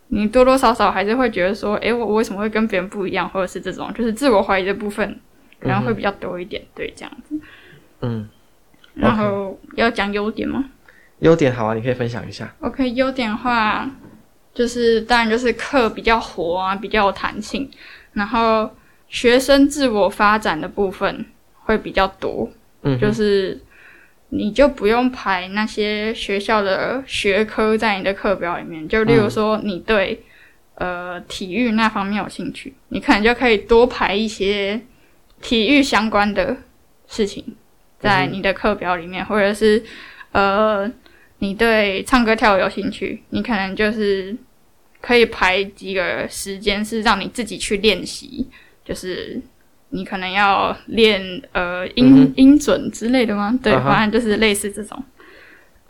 [0.09, 5.21] 你多多少少还是会觉得说，诶，我我为什么会跟别人不一样，或者是这种，就是自我怀疑的部分，
[5.61, 7.39] 可能会比较多一点，嗯、对，这样子。
[8.01, 8.29] 嗯，
[8.95, 10.65] 然后要讲优点吗？
[11.19, 12.55] 优点好啊，你可以分享一下。
[12.61, 13.91] OK，优点的话，
[14.55, 17.69] 就是当然就是课比较活啊，比较有弹性，
[18.15, 18.71] 然后
[19.09, 21.27] 学生自我发展的部分
[21.65, 22.49] 会比较多。
[22.83, 23.61] 嗯，就是
[24.31, 28.87] 你就不用排那些学校的学科在你的课表里面。
[28.89, 30.23] 就例如说，你对、
[30.75, 34.81] 呃体育那方面有兴趣，你可能就可以多排一些
[35.43, 36.57] 体育相关的
[37.09, 37.45] 事情
[37.99, 39.83] 在你的课表里面，或者是
[40.33, 40.89] 呃
[41.39, 44.37] 你对唱歌跳舞有兴趣，你可能就是
[45.01, 48.47] 可以排几个时间是让你自己去练习，
[48.85, 49.41] 就是
[49.91, 53.59] 你可能要练呃音音准之类的吗？
[53.63, 55.03] 对，反正就是类似这种。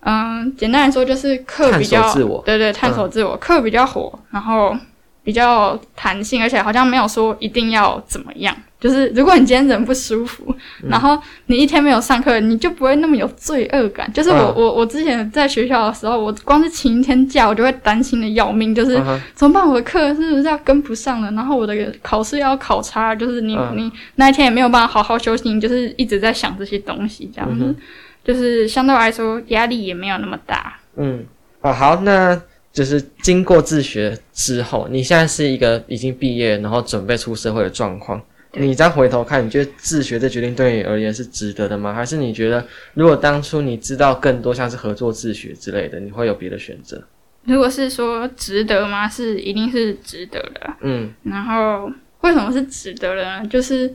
[0.01, 4.77] 嗯，简单来说就是课比较，对对，探索自我，课比较火，然后。
[5.25, 8.57] 比较弹性，而且好像没有说一定要怎么样。
[8.81, 14.11] 就是如果你今天人不舒服，嗯、然后你一天没有上课，你就不会那么有罪恶感。
[14.13, 18.75] 就是我、啊、我我之前在学校的时候，我光是请一天假，我就会担心的要命。
[18.75, 19.69] 就是、啊、怎么办？
[19.69, 21.31] 我的课是不是要跟不上了？
[21.33, 27.77] 然后我的考试要考差，就是你、啊、你那一天也没有办法好好休息，你就是一直在想这些东西，这样子，嗯、
[28.25, 30.79] 就是相对来说压力也没有那么大。
[30.97, 31.25] 嗯，
[31.61, 32.41] 啊好，那。
[32.71, 38.21] 就是经过自学之后，你现在是一个已经毕业，然后准备出社会的状况。
[38.59, 41.95] 对你再回头看，你觉得自学这决定对你而言是值得的吗？
[41.95, 47.03] 还是你觉得，如果当初你知道更多像是合作自学之类的，你会有别的选择？
[47.45, 49.09] 如果是说值得吗？
[49.09, 50.75] 是一定是值得的。
[50.83, 51.11] 嗯。
[51.23, 51.91] 然后
[52.21, 53.47] 为什么是值得的呢？
[53.47, 53.95] 就是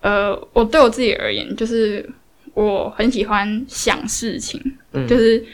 [0.00, 2.08] 呃，我对我自己而言，就是
[2.54, 4.60] 我很喜欢想事情，
[4.92, 5.44] 嗯，就是。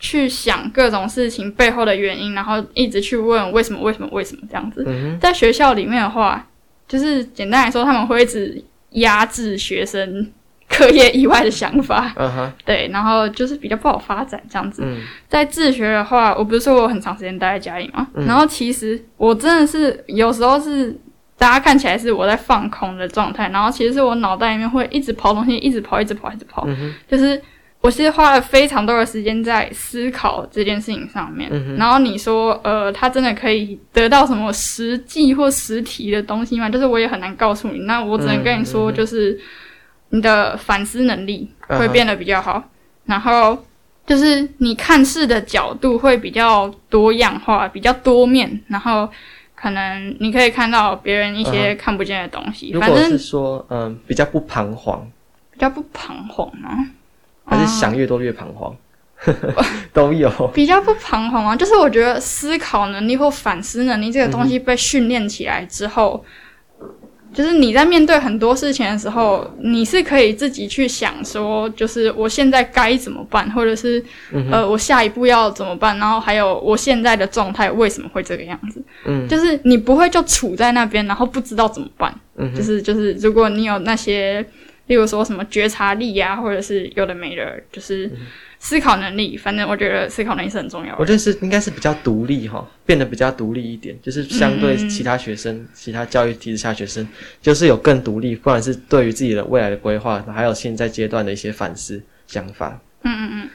[0.00, 4.84] 去想各种事情背后的原因，然后一直去问为什么、为什么、为什么这样子。
[4.86, 6.46] 嗯、在学校里面的话，
[6.94, 10.30] 就是简单来说，他们会一直压制学生
[10.68, 12.12] 课业以外的想法。
[12.14, 14.82] 嗯、哼对，然后就是比较不好发展这样子。
[14.84, 18.06] 嗯、在自学的话，我不是说我很长时间待在家里嘛？
[18.14, 20.96] 嗯、然后其实我真的是有时候是
[21.36, 27.42] 大家看起来是我在放空的状态，然后其实是我脑袋里面会一直跑东西，一直跑，一直跑，一直跑，嗯、就是。
[27.84, 36.66] 我是花了非常多的时间在思考这件事情上面，嗯、然后你说，呃，他真的可以得到什么实际或实体的东西吗？
[36.70, 37.80] 就是我也很难告诉你。
[37.80, 39.38] 那我只能跟你说，就是
[40.08, 42.64] 你的反思能力会变得比较好，嗯、
[43.04, 43.62] 然后
[44.06, 49.06] 就是你看事的角度会比较多样化、比较多面，然后
[49.54, 52.72] 可能你可以看到别人一些看不见的东西。
[52.72, 55.06] 反正、嗯、如果是说，嗯，比较不彷徨，
[55.52, 56.80] 比较不彷徨啊。
[57.44, 58.74] 还是想越多越彷徨，
[59.26, 59.34] 嗯、
[59.92, 61.54] 都有比较不彷徨啊。
[61.54, 66.24] 就是我觉得思考能力或反思能力这个东西被训练起来之后，
[66.80, 66.88] 嗯、
[67.34, 78.82] 就是你在面对很多事情的时候，你是可以自己去想说，就是我现在该怎么办，或者是、嗯、呃我下一步要怎么办，然后还有我现在的状态为什么会这个样子。
[79.04, 82.14] 嗯，就是你不会就处在那边，然后不知道怎么办。
[82.36, 84.42] 嗯，就是就是如果你有那些。
[84.86, 88.10] 例如说什么觉察力呀、啊，或者是有的没的，就是
[88.58, 89.34] 思考能力。
[89.34, 90.96] 嗯、反正我觉得思考能力是很重要的。
[90.98, 97.06] 我觉得是应该是比较独立哈，变得比较独立一点，就是相对其他学生、嗯、其他教育体制下学生，
[97.40, 102.80] 就是有更独立，不管是对于自己的未来的规划，还有现在阶段的一些反思想法。
[103.02, 103.50] 嗯嗯嗯。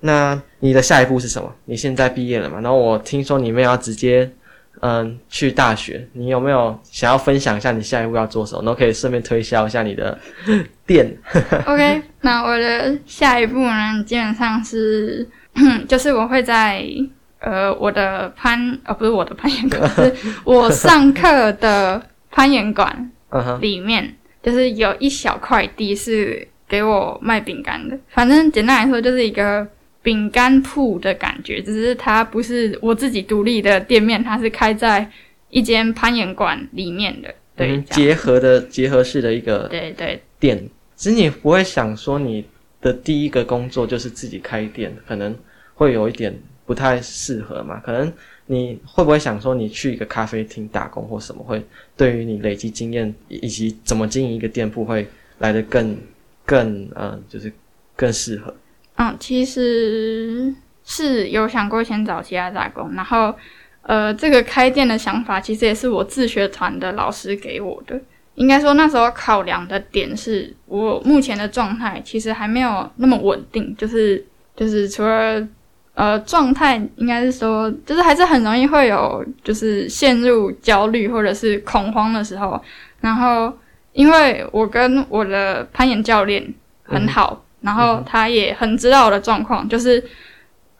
[0.00, 1.54] 那你的下一步是什么？
[1.66, 2.60] 你现在毕业了嘛？
[2.60, 4.30] 然后我听说你们要直接。
[4.80, 8.62] 嗯，去大学，你有没有想要分享一下你下一步要做什么？
[8.64, 10.18] 然后可以顺便推销一下你的
[10.86, 11.14] 店。
[11.66, 15.28] OK，那我的下一步呢，基本上是，
[15.86, 16.82] 就是我会在
[17.40, 20.14] 呃我的攀，哦不是我的攀岩馆，是
[20.44, 22.00] 我上课的
[22.30, 23.10] 攀岩馆
[23.60, 27.98] 里面，就是有一小块地是给我卖饼干的。
[28.08, 29.66] 反正简单来说，就是一个。
[30.02, 35.10] 饼干铺的感觉，只是它不是我自己独立的店面，它是开在
[35.50, 40.68] 一间攀岩馆里面的，对，嗯、结合的结合式的一个对对店。
[40.96, 42.44] 其实你不会想说你
[42.80, 45.36] 的第一个工作就是自己开店，可能
[45.74, 46.34] 会有一点
[46.64, 47.80] 不太适合嘛？
[47.84, 48.12] 可能
[48.46, 51.62] 你会不会想说你去一个咖啡厅打工或什么，会
[51.96, 55.06] 对于你累积经验以及怎么经营一个店铺会
[55.38, 55.96] 来得更
[56.44, 57.52] 更嗯，就是
[57.96, 58.54] 更适合。
[58.96, 63.34] 嗯，其实是有想过先找其他打工，然后，
[63.82, 67.98] 呃，这个开店的想法其实也是我自学团的老师给我的。
[68.34, 74.24] 应该说那时候考量的点是我目前的状态其实还没有那么稳定，就是
[74.54, 75.46] 就是除了
[75.94, 82.62] 呃状态，应该是说就是还是很容易会有就是陷入焦虑或者是恐慌的时候。
[83.00, 83.52] 然后
[83.92, 86.52] 因为我跟我的攀岩教练
[86.84, 87.42] 很好。
[87.62, 90.02] 嗯然后他也很知道我的状况，就是，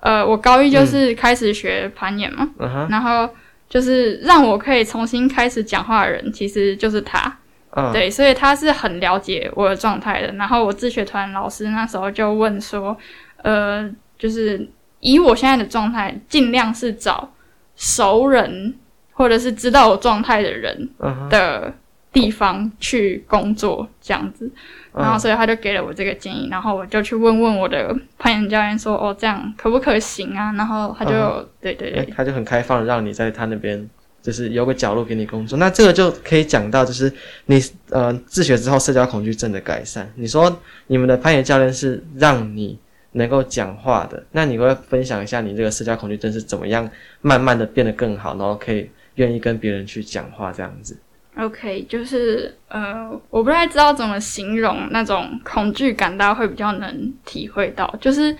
[0.00, 2.90] 呃，我高一就是开始学攀岩嘛，嗯 uh.
[2.90, 3.28] 然后
[3.68, 7.38] 就是让我可以重新开始讲话的人，其实就是他
[7.72, 7.92] ，uh.
[7.92, 10.32] 对，所以他是很了解我的状态的。
[10.32, 12.96] 然后我自学团老师那时候就问说，
[13.42, 14.66] 呃，就是
[15.00, 17.30] 以我现在的状态，尽量是找
[17.76, 18.74] 熟人
[19.12, 20.88] 或者是知道我状态的人
[21.28, 21.72] 的
[22.12, 24.50] 地方去工作这样子，
[24.92, 30.52] 然后所以他就给了我这个建议，然后我就去问问我的攀岩教练说，哦，这样可不可行啊？
[30.56, 33.88] 然后他就、嗯、对对对，他就很开放的让你在他那边，
[34.20, 35.56] 就是有个角落给你工作。
[35.58, 37.12] 那这个就可以讲到，就是
[37.46, 40.12] 你呃自学之后社交恐惧症的改善。
[40.16, 42.76] 你说你们的攀岩教练是让你
[43.12, 46.90] 能够讲话的，那你会分享一下你这个社交恐惧症是怎么样
[47.20, 50.96] 慢慢的变得更好，然后可以愿意跟别人去讲话这样子。
[51.40, 57.92] OK，就是呃，我不太知道怎么形容那种恐惧感，大家会比较能体会到。
[58.00, 58.36] 就是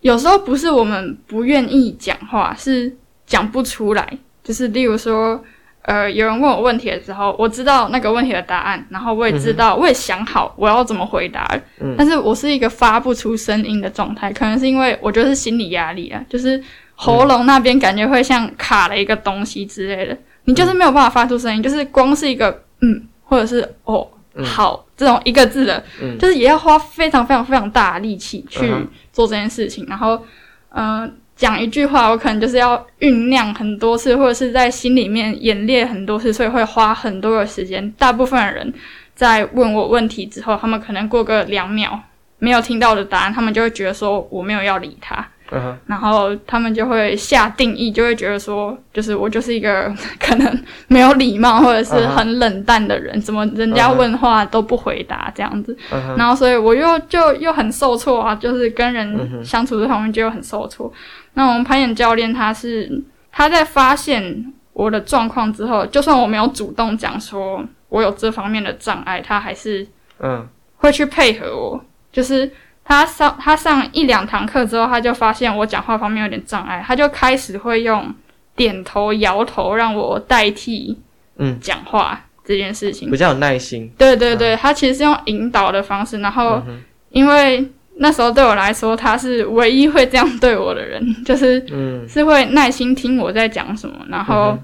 [0.00, 2.94] 有时候不是我们不愿意讲话，是
[3.26, 4.18] 讲不出来。
[4.44, 5.42] 就是例如说，
[5.82, 11.44] 呃，有人问我问题的时候，我知道那个问题的答案，然后我也知道，我也想好我要怎么回答，
[11.80, 16.62] 嗯，但是我是一个发不出声音的状态，可能是因为我觉得是心理压力啊，就是
[16.94, 20.16] 喉咙那边感觉会像卡了一个东西之类的。
[20.46, 24.08] 你就是没有办法发出声音，就是光是一个嗯，或者是哦，
[24.44, 25.84] 好这种一个字的，
[26.18, 28.72] 就是也要花非常非常非常大的力气去
[29.12, 29.84] 做这件事情。
[29.88, 30.24] 然后，
[30.70, 37.90] 嗯，讲一句话，我可能就是要酝酿很多次，或者是在心里面演练很多次，所以会花很多的时间。
[37.92, 38.72] 大部分的人
[39.14, 42.00] 在问我问题之后，他们可能过个两秒
[42.38, 45.26] 没有听到的答案，他们就会觉得说我没有要理他。
[45.48, 45.74] Uh.
[45.86, 53.22] 然后他们就会下定义，就会觉得说，就是我就是一个 可能没有礼貌或者是很冷淡的人，uh.
[53.22, 55.72] 怎么人家问话都不回答这样子。
[55.92, 56.16] Uh.
[56.16, 60.90] 然后所以我又就又很受挫啊，就是跟人相处这方面就很受挫。
[60.90, 60.94] Uh.
[61.34, 69.86] 那我们攀岩教练他是他在发现我的状况之后，就算我没有主动讲说我有这方面的障碍，他还是
[70.18, 70.44] 嗯
[70.78, 72.50] 会去配合我，就是。
[72.88, 78.14] 他上他上一两堂课之后，他就发现我讲话方面有点障碍，他就开始会用
[78.54, 80.96] 点头摇头让我代替
[81.36, 81.58] 嗯。
[81.60, 83.90] 讲话这件事情，比较有耐心。
[83.98, 86.62] 对对对，他其实是用引导的方式，然后
[87.10, 92.08] 因为那时候对我来说，他是唯一会这样对我的人， 就是嗯。
[92.08, 94.56] 是会耐心听我在讲什么，然后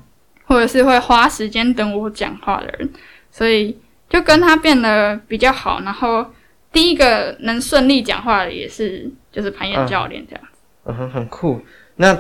[0.45, 2.89] 或者是会花时间等我讲话的人，
[3.33, 3.77] 所以
[4.09, 6.25] 就跟他变得比较好，然后。
[6.73, 11.61] 第一个能顺利讲话的也是就是攀岩教练这样子，嗯哼，很酷。
[11.97, 12.19] 那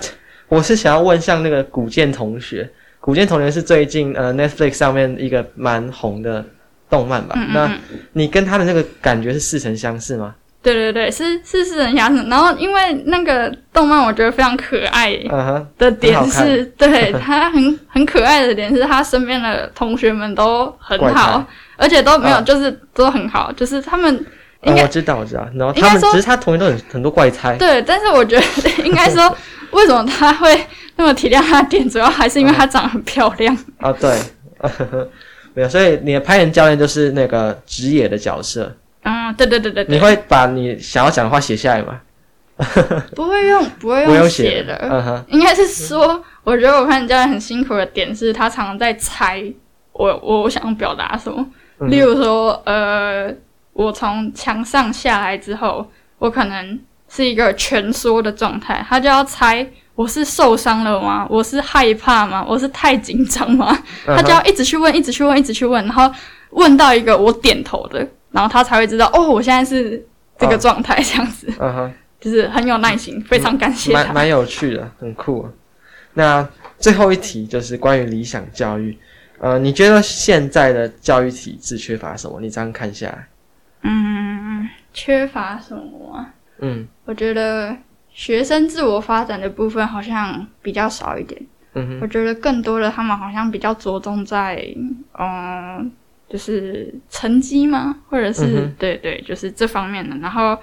[0.49, 2.69] 我是想要问，像那个古剑同学，
[3.01, 6.45] 古剑同学是最近呃 Netflix 上面一个蛮红的
[6.91, 7.35] 动漫吧？
[7.37, 7.79] 嗯嗯嗯，那
[8.13, 10.35] 你跟他的那个感觉是似曾相识吗？
[10.63, 12.23] 对对对，是是似曾相识。
[12.29, 15.17] 然后因为那个动漫我觉得非常可爱，
[15.79, 21.45] 的点是，对他很很可爱的点是他身边的同学们都很好，
[21.77, 24.25] 而且都没有就是都很好，啊、就是他们。
[24.65, 25.49] 应该、哦、我知道，我知道。
[25.55, 27.57] 然后他们只是他同学都很很多怪胎。
[27.57, 28.45] 对，但是我觉得
[28.85, 29.37] 应该说，
[29.73, 33.53] 为什么他会那么体谅他的点，主要还是因为他长得很漂亮。
[33.79, 34.17] 啊、哦，对，
[35.55, 35.69] 没有。
[35.69, 38.73] 所以你的攀岩教练就是那个指野的角色。
[39.03, 39.85] 嗯，对对对对。
[39.89, 42.01] 你会把你想要讲的话写下来吗？
[43.17, 44.79] 不会用，不会用写的。
[44.83, 45.25] 嗯哼。
[45.27, 49.43] 应该是说，我觉得我攀岩教练很辛苦的点是，他常常在猜
[49.93, 51.45] 我我想要表达什么。
[51.81, 53.35] 嗯、例如说，呃。
[53.73, 61.27] 我从墙上下来之后，我可能是一个蜷缩的状态，他就要猜我是受伤了吗？
[61.29, 62.45] 我是害怕吗？
[62.49, 63.77] 我是太紧张吗？
[64.07, 66.11] 他就要一直去问，一直去问，一直去问，然后
[66.51, 70.05] 问到一个我点头的，然后他才会知道哦，我现在是
[70.39, 75.47] 这个状态，这样子，嗯哼，就是很有耐心，非常感谢他，蛮蛮有趣的，很酷。
[76.15, 76.47] 那
[76.79, 78.99] 最后一题就是关于理想教育，
[79.39, 82.41] 呃，你觉得现在的教育体制缺乏什么？
[82.41, 83.27] 你这样看下来。
[83.83, 86.35] 嗯，缺乏什么啊？
[86.59, 87.77] 嗯，我觉得
[88.11, 91.41] 学生自我发展的部分好像比较少一点。
[91.75, 94.63] 嗯哼，我觉得更多的他们好像比较着重在，
[95.19, 95.91] 嗯，
[96.29, 97.97] 就是成绩吗？
[98.09, 100.15] 或者是、嗯、对对，就是这方面的。
[100.19, 100.57] 然后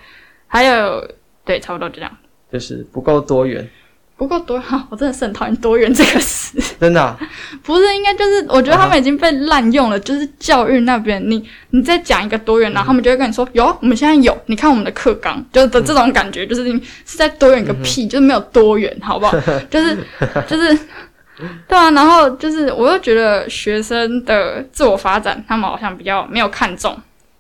[0.47, 1.03] 还有，
[1.43, 2.17] 对，差不多就这样，
[2.51, 3.67] 就是不够多元。
[4.20, 6.59] 不过多哈， 我真的是很讨厌多元这个词。
[6.78, 7.17] 真的、啊？
[7.63, 9.97] 不是，应该就是我觉得他们已经被滥用了。
[9.97, 10.03] Uh huh.
[10.03, 16.74] 就是教育那边，你你再讲一个多元，然后他们就会跟你说：“有，我们现在有，你看我们的课纲，就是的这种感觉，就是你
[17.05, 19.39] 是在多元个屁，就是没有多元，好不好？
[19.72, 19.97] 就是
[20.45, 20.78] 就是
[21.70, 21.89] 对啊。
[21.91, 26.93] 然后就是，我又觉得学生的自我发展，他们好像比较没有看重。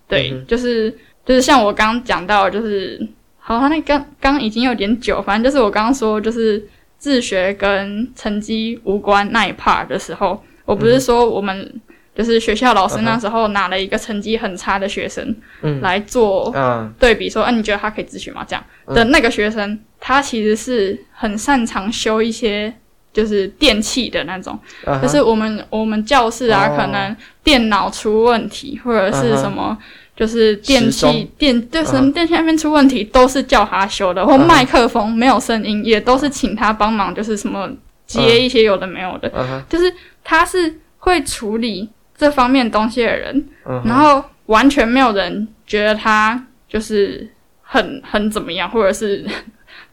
[0.07, 0.45] 对，uh.
[0.45, 0.89] 就是
[1.25, 3.05] 就是像我刚刚讲到，就是。
[3.49, 6.63] 好，他那刚刚已经有点久，反正就是我刚刚说，就是
[6.99, 11.81] 自学跟成绩无关那一 part 的时候，我不是说我们
[12.13, 15.35] 就是学校老师那时候拿了一个成绩很差的学生，
[15.81, 16.53] 来做
[16.99, 18.45] 对比，说，嗯、啊，你觉得他可以自学吗？
[18.47, 22.71] 这样的那个学生，他其实是很擅长修一些
[23.11, 25.01] 就是电器的那种，uh huh.
[25.01, 26.77] 就是我们我们教室啊，oh.
[26.77, 29.75] 可能电脑出问题，或者是什么，
[30.19, 31.27] 就是电器、uh.
[31.37, 37.71] 电就是电器那边出问题，都是叫他修的，或麦克风没有声音，也都是请他帮忙，就是什么
[38.05, 39.63] 接一些有的没有的，uh.
[39.69, 43.87] 就是他是会处理这方面东西的人，uh.
[43.87, 47.25] 然后完全没有人觉得他就是
[47.61, 49.25] 很很怎么样，或者是。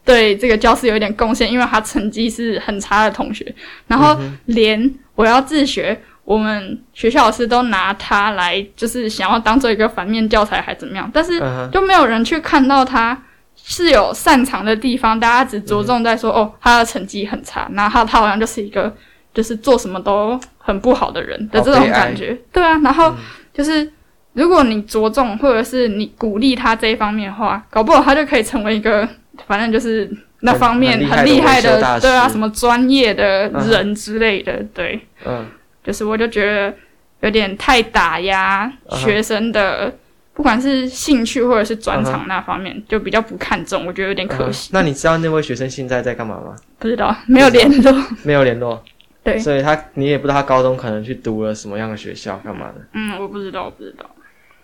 [0.03, 3.53] 对这个教室有一点贡献，因为他成绩是很差的同学，
[3.87, 11.09] 然后连我要自学，我们学校老师都拿他来，就是想要当做一个反面教材，还怎么样？
[11.13, 13.17] 但是就没有人去看到他
[13.55, 18.93] 是有擅长的地方，大家只着重在说哦，他的成绩很差，然后他他好像就是一个
[19.33, 22.37] 就是做什么都很不好的人的这种感觉。
[22.51, 23.15] 对啊，然后
[23.53, 23.89] 就是
[24.33, 29.07] 如果你着重或者是你鼓励他这一方面的话，搞不好他就可以成为一个。
[29.45, 30.09] 反正就是
[30.39, 35.45] 那方面很厉害的，害的对啊，什么专业的人之类的，嗯、对，嗯，
[35.87, 36.71] 就是我就觉得
[37.21, 39.93] 有点太打压学生的，嗯、
[40.33, 44.69] 不管是兴趣或者是专长那方面，嗯、就比较不看重，我觉得有点可惜。
[44.69, 46.55] 嗯、那你知道那位学生现在在干嘛吗？
[46.77, 48.83] 不知道，没有联络，没有联络，
[49.23, 52.75] 对，所以他你也不知道他高中可能去读了什么样的学校，干嘛的？
[52.93, 54.05] 嗯，我不知道，我不知道。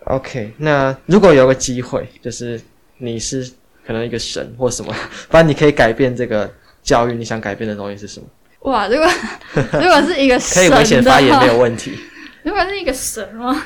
[0.05, 2.61] OK，那如果有个机会，就是
[2.97, 3.49] 你是。
[3.85, 4.93] 可能一个神或什么，
[5.29, 6.49] 反正你可以改变这个
[6.81, 7.11] 教育。
[7.11, 8.25] 你想改变的东西是什么？
[8.63, 9.07] 哇，如果
[9.79, 11.97] 如果是一个神，可以危险发言没有问题。
[12.43, 13.63] 如果是一个神吗？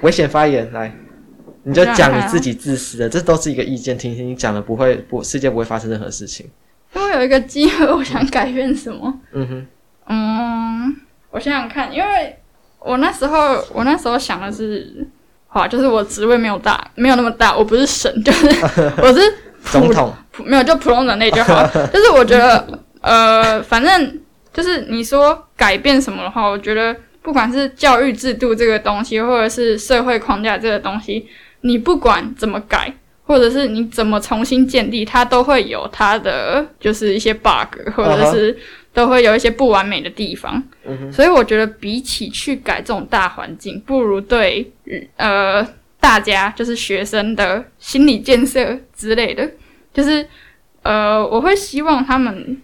[0.00, 0.92] 危险发言来，
[1.62, 6.50] 你就讲你自己自私的，这都是一个意见，听听你讲的不会不世界不会发生任何事情。
[6.92, 9.12] 如果有一个机会，我想改变什么？
[9.32, 9.66] 嗯哼，
[10.08, 10.96] 嗯，
[11.30, 12.36] 我想想看，因为
[12.78, 15.06] 我那时候我那时候想的是。
[15.46, 18.48] 好，就是我职位没有大，没有那么大，我不是神，就是
[19.00, 19.20] 我是
[19.62, 20.12] 总统，
[20.44, 21.64] 没有就普通人类就好。
[21.94, 24.20] 就是我觉得，呃，反正
[24.52, 31.26] 就是你说改变什么的话，我觉得不管是教育制度这个东西，或者是社会框架这个东西，
[31.60, 32.92] 你不管怎么改，
[33.24, 38.56] 或者是你怎么重新建立，它都会有它的就是一些 bug，或者是。
[38.94, 40.62] 都会有一些不完美的地方，
[41.10, 44.70] 所以我觉得比起去改这种大环境，不如对
[45.16, 45.66] 呃
[45.98, 49.50] 大家就是学生的心理建设之类的，
[49.92, 50.24] 就是
[50.84, 52.56] 呃我会希望他们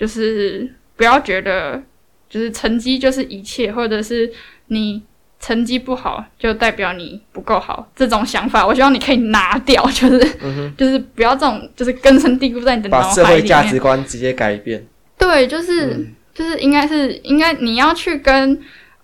[0.00, 1.82] 就是不要觉得
[2.26, 4.32] 就是成绩就是一切，或者是
[4.68, 5.02] 你
[5.38, 14.86] 成绩不好就代表你不够好这种想法，我希望你可以拿掉，就是、嗯、就是不要这种就是根深蒂固在你的脑海里面，把社会价值观直接改变。
[15.18, 18.58] 对，就是、嗯、就是应该是应该你要去跟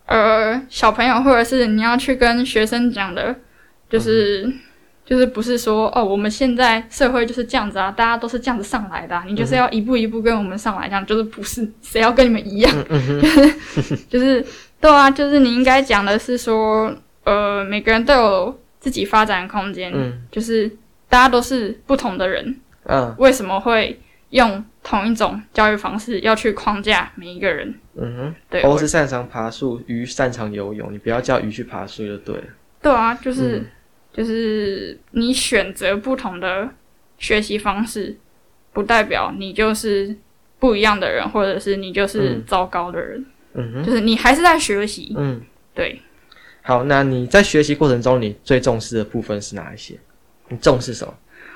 [0.06, 3.36] 呃小朋友，或者是你要去跟学生讲的，
[3.90, 4.60] 就是、嗯、
[5.06, 14.44] 就是不是说哦，我们现在社会就是这样子啊，大家都是这样子上来的、啊，你就是要一步一步跟我们上来，这样就是不是谁要跟你们一样，嗯、 就是就是
[14.80, 16.92] 对啊，就是你应该讲的是说，
[17.24, 20.68] 呃，每个人都有自己发展的空间，嗯、就是
[21.08, 23.98] 大家都是不同的人，嗯，为什么会？
[24.30, 27.72] 用同一种教育方式要去框架每一个人。
[27.94, 28.62] 嗯哼，对。
[28.64, 32.42] 猴子擅长爬树，鱼擅长游泳，你不要叫鱼去爬树就对了。
[32.82, 33.66] 对啊，就是、嗯、
[34.16, 36.70] 就是你选择不同的
[37.18, 38.16] 学习方式，
[38.72, 40.16] 不代表你就是
[40.58, 43.24] 不一样的人，或者是你就是糟糕的人。
[43.54, 45.14] 嗯哼，就是你还是在学习。
[45.16, 45.40] 嗯，
[45.74, 46.00] 对。
[46.62, 49.94] 好，那你在学习过程中，你最重视的部分是哪一些？
[50.48, 51.14] 你重视什么？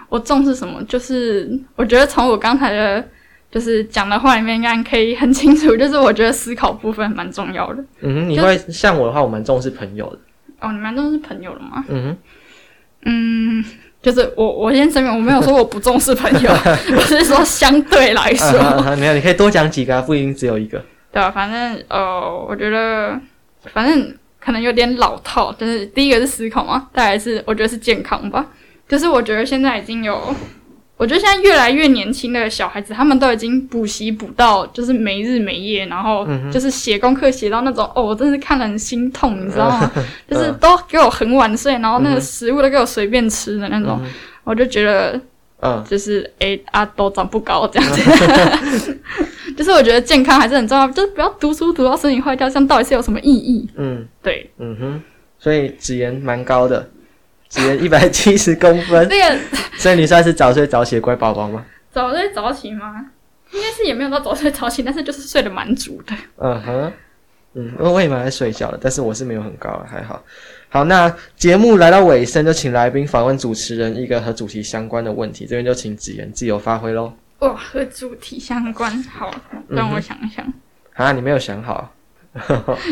[0.08, 0.82] 我重视什么？
[0.84, 3.08] 就是我觉得从我刚才的，
[3.50, 5.76] 就是讲的话里面，应该可以很清楚。
[5.76, 7.82] 就是我觉得思考部分蛮重要的。
[8.00, 10.18] 嗯哼，你会像我的话，我蛮重视朋友的。
[10.60, 11.84] 哦，你蛮重视朋友的吗？
[11.88, 12.16] 嗯哼，
[13.04, 13.64] 嗯，
[14.02, 16.50] 就是我我先声明，我没有说我不重视朋友，
[16.96, 18.96] 我是说相对来说。
[18.96, 20.82] 没有，你可以多讲几个，不一定只有一个。
[21.12, 23.18] 对啊，反正呃，我觉得
[23.72, 28.46] 反正可能有点老套，就是第一个是思考嘛，再来是我觉得是健康吧。
[28.88, 30.34] 就是我觉得现在已经有，
[31.00, 39.90] 我觉得现在越来越年轻的小孩子，他们都已经补习补到就是没日没夜，然后就是写功课写到那种哦，我真是看了很心痛，你知道吗？
[40.28, 43.98] 就是都给我很晚睡，然后那个食物都给我随便吃的那种，
[44.44, 45.18] 我就觉得，
[45.62, 48.98] 嗯，就是哎啊都长不高这样子，
[49.56, 53.66] 就是我觉得健康还是很重要，就是不要读书读到身体坏掉，这样到底是有什么意义？
[53.76, 55.02] 嗯，对，嗯哼，
[55.38, 56.86] 所以子妍蛮高的。
[57.50, 59.38] 只有一百七十公分， 这个，
[59.76, 61.62] 所以你算是早睡早起的乖宝宝吗？
[61.92, 63.04] 早睡早起吗？
[63.50, 66.14] 应该是也没有到早睡早起，但是就是睡得蛮足的。
[66.36, 66.92] 嗯哼，
[67.54, 70.22] 嗯，因为我也蛮爱睡觉的，但是我是没有很高，还好。
[70.68, 77.12] 好，那节目来到尾声，就请来宾访问主持人一个和主题相关的问题，这边就请子妍自由发挥喽。
[77.40, 79.34] 哇，和主题相关，好，
[79.66, 80.46] 让我想一想。
[80.46, 80.54] 嗯、
[80.94, 81.92] 啊，你没有想好？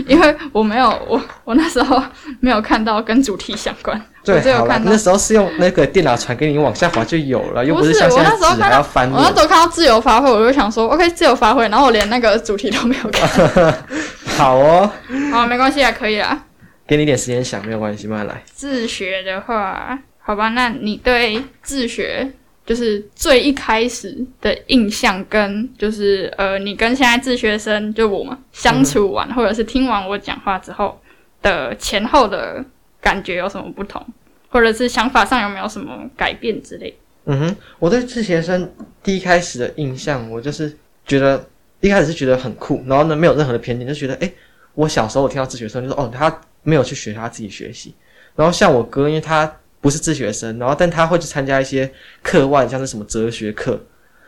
[0.09, 2.03] 因为我没有，我我那时候
[2.41, 4.03] 没有看到跟主题相关。
[4.35, 9.11] 对，好了，那时候是用那个电脑传给你，往下滑就有了，又不是像现在纸还要翻。
[9.11, 13.75] 我那时候看到自由发挥，我就想说，OK，自由发挥，然后我连那个主题都没有看。
[14.37, 14.91] 好哦，
[15.33, 16.45] 好，没关系啊，可以啊。
[16.87, 18.43] 给你点时间想，没有关系，慢慢来。
[18.47, 22.31] 自学的话，好吧，那你对自学？
[22.67, 31.01] 就是最一开始的印象，跟就是呃，你跟现在自学生就我们相处完，嗯、或者是听完我讲话之后
[31.41, 32.63] 的前后的
[33.01, 34.07] 感觉有什么不同，
[34.49, 36.97] 或者是想法上有没有什么改变之类？
[37.27, 38.73] 嗯哼，我对自学生
[39.03, 40.77] 第一开始的印象，我就是
[41.07, 41.45] 觉得
[41.81, 44.35] 一开始是觉得很酷，然后呢，没有任何的偏见，就觉得诶，
[44.75, 47.95] 我小时候我听到自学生就说哦，他没有去学，他自己学习。
[48.35, 49.51] 然后像我哥，因为他。
[49.81, 51.89] 不是自学生，然后但他会去参加一些
[52.21, 53.81] 课外，像是什么哲学课。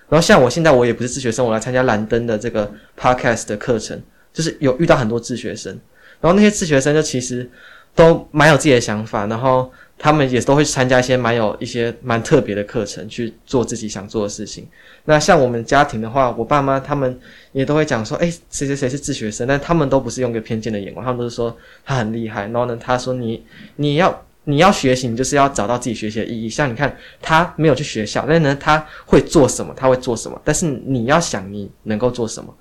[0.08, 4.00] 然后像我现在我也不是自学生，我来参加蓝灯的这个 podcast 的课程，
[4.32, 5.76] 就是有遇到很多自学生。
[6.20, 7.50] 然后那些自学生就其实
[7.96, 9.68] 都蛮有自己的想法，然后
[10.00, 14.66] 他们也都会参加一些蛮有一些蛮特别的课程，去做自己想做的事情。
[15.04, 17.20] 那像我们家庭的话，我爸妈他们
[17.52, 22.44] 也都会讲说，诶，谁谁谁是自学生，但他们都不是用一个偏见的眼光，他们都是说他很厉害。
[22.44, 23.44] 然后呢，他说你
[23.76, 24.24] 你要。
[24.44, 26.48] 你要学习，你就是要找到自己学习的意义。
[26.48, 29.72] 像你看，他没有去学校，但是呢，他会做什么？
[29.76, 30.40] 他会做什么？
[30.42, 32.52] 但是你要想，你能够做什么？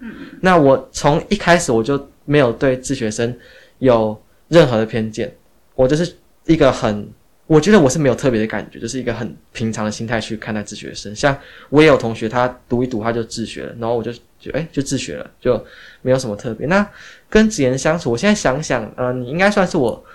[0.41, 3.33] 那我从一开始我就没有对自学生
[3.79, 4.15] 有
[4.49, 5.33] 任何的偏见，
[5.73, 6.13] 我就是
[6.45, 7.09] 一个很，
[7.49, 11.15] 我觉得我是没有特别的感觉，就是一个很平常的心态去看待自学生。
[11.15, 11.35] 像
[11.69, 15.59] 我也有同学，他读一读他就自学了，然后我就就诶就自学了，就
[16.03, 16.67] 没有什么特别。
[16.67, 16.87] 那
[17.27, 20.05] 跟子妍相处，我现在想想，呃，你应该算是我。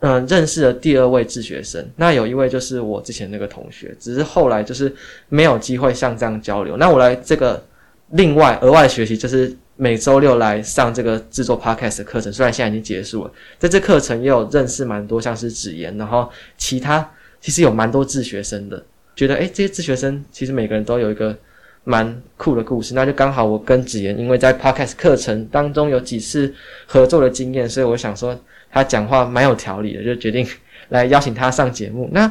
[0.00, 4.94] 嗯，认识的第二位自学生，那有一位就是我之前那个同学，只是后来就是
[5.30, 6.76] 没有机会像这样交流。
[6.76, 7.64] 那我来这个
[8.10, 17.10] 另外额外学习，就是每周六来上这个制作 podcast 的课程，虽然现在已经结束了，在这课程也有认识蛮多像是子妍，然后其他
[17.40, 18.84] 其实有蛮多自学生的，
[19.16, 21.36] 觉得诶，这些自学生其实每个人都有一个
[21.84, 26.54] 蛮酷的故事，那就刚好我跟子妍因为在 podcast 课程当中有几次
[26.86, 28.38] 合作的经验，所以我想说。
[28.76, 30.44] 他讲话蛮有条理的，就决定
[30.88, 32.08] 来邀请他上节目。
[32.10, 32.28] 那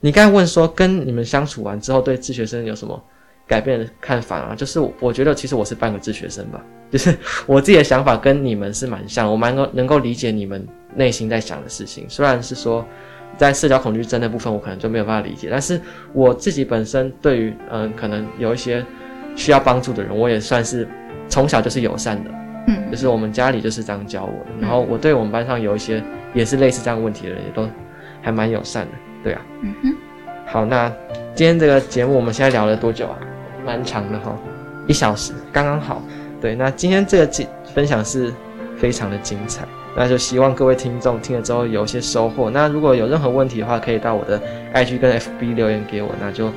[0.00, 3.00] 你刚才问说，跟你们相处完之后，对自学生有什么
[3.46, 4.54] 改变的看法啊？
[4.56, 7.16] 就是我觉得，其实我是半个自学生吧， 就是
[7.46, 12.04] 我自己的想法跟你们是蛮像，我蛮能够能够理解你们内心在想的事情。
[12.08, 12.86] 虽然是说
[13.36, 15.80] 在社交恐惧症的部分，我可能就没有办法理解，但是
[16.12, 18.84] 我自己本身对于嗯，可能有一些
[19.36, 20.88] 需要帮助的人，我也算是
[21.28, 22.30] 从小就是友善的。
[22.66, 27.68] 嗯，就是我们家里就是这样教我的，然后我对我们班上有一些也是类似这样问题的人，也都
[28.22, 28.92] 还蛮友善的，
[29.22, 29.42] 对啊。
[29.60, 29.94] 嗯哼。
[30.46, 30.90] 好，那
[31.34, 33.18] 今天这个节目我们现在聊了多久啊？
[33.64, 34.36] 蛮长的哈，
[34.86, 36.02] 一小时刚刚好。
[36.40, 38.32] 对，那今天这个分享是
[38.76, 39.64] 非常的精彩，
[39.96, 42.50] 那就希望各位听众听了之后有一些收获。
[42.50, 44.38] 那如果有任何问题的话，可以到我的
[44.74, 46.10] IG 跟 FB 留言给我。
[46.20, 46.52] 那就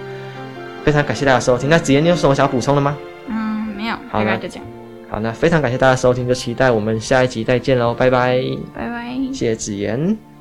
[0.84, 1.70] 非常感谢大家收听。
[1.70, 2.98] 那子妍，你有什么想要补充的吗？
[3.30, 3.36] 嗯，
[3.78, 4.66] 没有，好，那就这样。
[5.10, 8.42] 好，那非常感谢大家收听，就期待我们下一集再见喽，拜拜，
[8.76, 10.37] 拜拜，谢谢子妍。